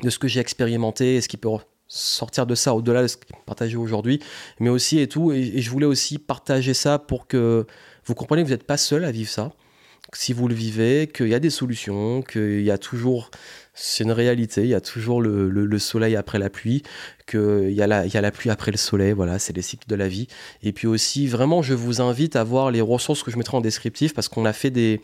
de 0.03 0.09
ce 0.09 0.19
que 0.19 0.27
j'ai 0.27 0.39
expérimenté 0.39 1.15
et 1.15 1.21
ce 1.21 1.27
qui 1.27 1.37
peut 1.37 1.49
sortir 1.87 2.45
de 2.45 2.55
ça 2.55 2.73
au-delà 2.73 3.01
de 3.01 3.07
ce 3.07 3.17
partagé 3.45 3.75
aujourd'hui, 3.75 4.21
mais 4.59 4.69
aussi 4.69 4.99
et 4.99 5.07
tout. 5.07 5.31
Et, 5.31 5.61
je 5.61 5.69
voulais 5.69 5.85
aussi 5.85 6.17
partager 6.17 6.73
ça 6.73 6.99
pour 6.99 7.27
que 7.27 7.65
vous 8.05 8.15
compreniez 8.15 8.43
que 8.43 8.47
vous 8.47 8.53
n'êtes 8.53 8.65
pas 8.65 8.77
seul 8.77 9.03
à 9.03 9.11
vivre 9.11 9.29
ça. 9.29 9.51
Si 10.13 10.33
vous 10.33 10.47
le 10.47 10.55
vivez, 10.55 11.07
qu'il 11.07 11.27
y 11.27 11.35
a 11.35 11.39
des 11.39 11.49
solutions, 11.49 12.21
qu'il 12.21 12.63
y 12.63 12.71
a 12.71 12.77
toujours 12.77 13.29
c'est 13.81 14.03
une 14.03 14.11
réalité. 14.11 14.61
Il 14.61 14.69
y 14.69 14.75
a 14.75 14.81
toujours 14.81 15.21
le, 15.21 15.79
soleil 15.79 16.15
après 16.15 16.37
la 16.37 16.49
pluie, 16.49 16.83
qu'il 17.27 17.69
y, 17.69 17.73
il 17.73 17.77
y 17.77 17.81
a 18.17 18.21
la 18.21 18.31
pluie 18.31 18.49
après 18.49 18.71
le 18.71 18.77
soleil. 18.77 19.11
Voilà, 19.11 19.39
c'est 19.39 19.55
les 19.55 19.63
cycles 19.63 19.87
de 19.87 19.95
la 19.95 20.07
vie. 20.07 20.27
Et 20.61 20.71
puis 20.71 20.87
aussi, 20.87 21.27
vraiment, 21.27 21.61
je 21.61 21.73
vous 21.73 21.99
invite 21.99 22.35
à 22.35 22.43
voir 22.43 22.69
les 22.69 22.81
ressources 22.81 23.23
que 23.23 23.31
je 23.31 23.37
mettrai 23.37 23.57
en 23.57 23.61
descriptif 23.61 24.13
parce 24.13 24.27
qu'on 24.27 24.45
a 24.45 24.53
fait 24.53 24.69
des. 24.69 25.01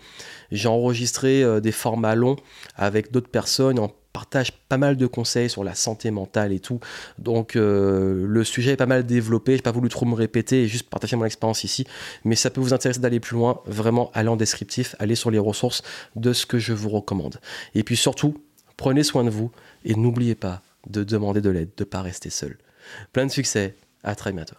J'ai 0.52 0.70
enregistré 0.70 1.44
euh, 1.44 1.60
des 1.60 1.72
formats 1.72 2.16
longs 2.16 2.38
avec 2.76 3.12
d'autres 3.12 3.30
personnes. 3.30 3.80
On 3.80 3.92
partage 4.14 4.52
pas 4.52 4.78
mal 4.78 4.96
de 4.96 5.06
conseils 5.06 5.50
sur 5.50 5.64
la 5.64 5.76
santé 5.76 6.12
mentale 6.12 6.54
et 6.54 6.60
tout. 6.60 6.80
Donc 7.20 7.56
euh, 7.56 8.26
le 8.28 8.44
sujet 8.44 8.72
est 8.72 8.78
pas 8.78 8.86
mal 8.86 9.06
développé. 9.06 9.56
J'ai 9.56 9.62
pas 9.62 9.72
voulu 9.72 9.90
trop 9.90 10.06
me 10.06 10.16
répéter 10.16 10.64
et 10.64 10.68
juste 10.68 10.90
partager 10.90 11.16
mon 11.16 11.26
expérience 11.26 11.64
ici. 11.64 11.86
Mais 12.26 12.36
ça 12.36 12.50
peut 12.52 12.62
vous 12.62 12.74
intéresser 12.74 13.00
d'aller 13.00 13.20
plus 13.20 13.36
loin. 13.36 13.62
Vraiment, 13.66 14.12
allez 14.14 14.30
en 14.30 14.36
descriptif, 14.36 14.96
allez 15.00 15.16
sur 15.16 15.32
les 15.32 15.40
ressources 15.40 15.82
de 16.16 16.32
ce 16.32 16.46
que 16.46 16.60
je 16.60 16.74
vous 16.74 16.90
recommande. 16.90 17.40
Et 17.76 17.84
puis 17.84 17.98
surtout, 17.98 18.36
Prenez 18.78 19.04
soin 19.04 19.24
de 19.24 19.30
vous 19.30 19.52
et 19.84 19.96
n'oubliez 19.96 20.36
pas 20.36 20.62
de 20.88 21.04
demander 21.04 21.42
de 21.42 21.50
l'aide, 21.50 21.72
de 21.76 21.84
ne 21.84 21.90
pas 21.90 22.02
rester 22.02 22.30
seul. 22.30 22.58
Plein 23.12 23.26
de 23.26 23.32
succès, 23.32 23.76
à 24.04 24.16
très 24.16 24.32
bientôt. 24.32 24.56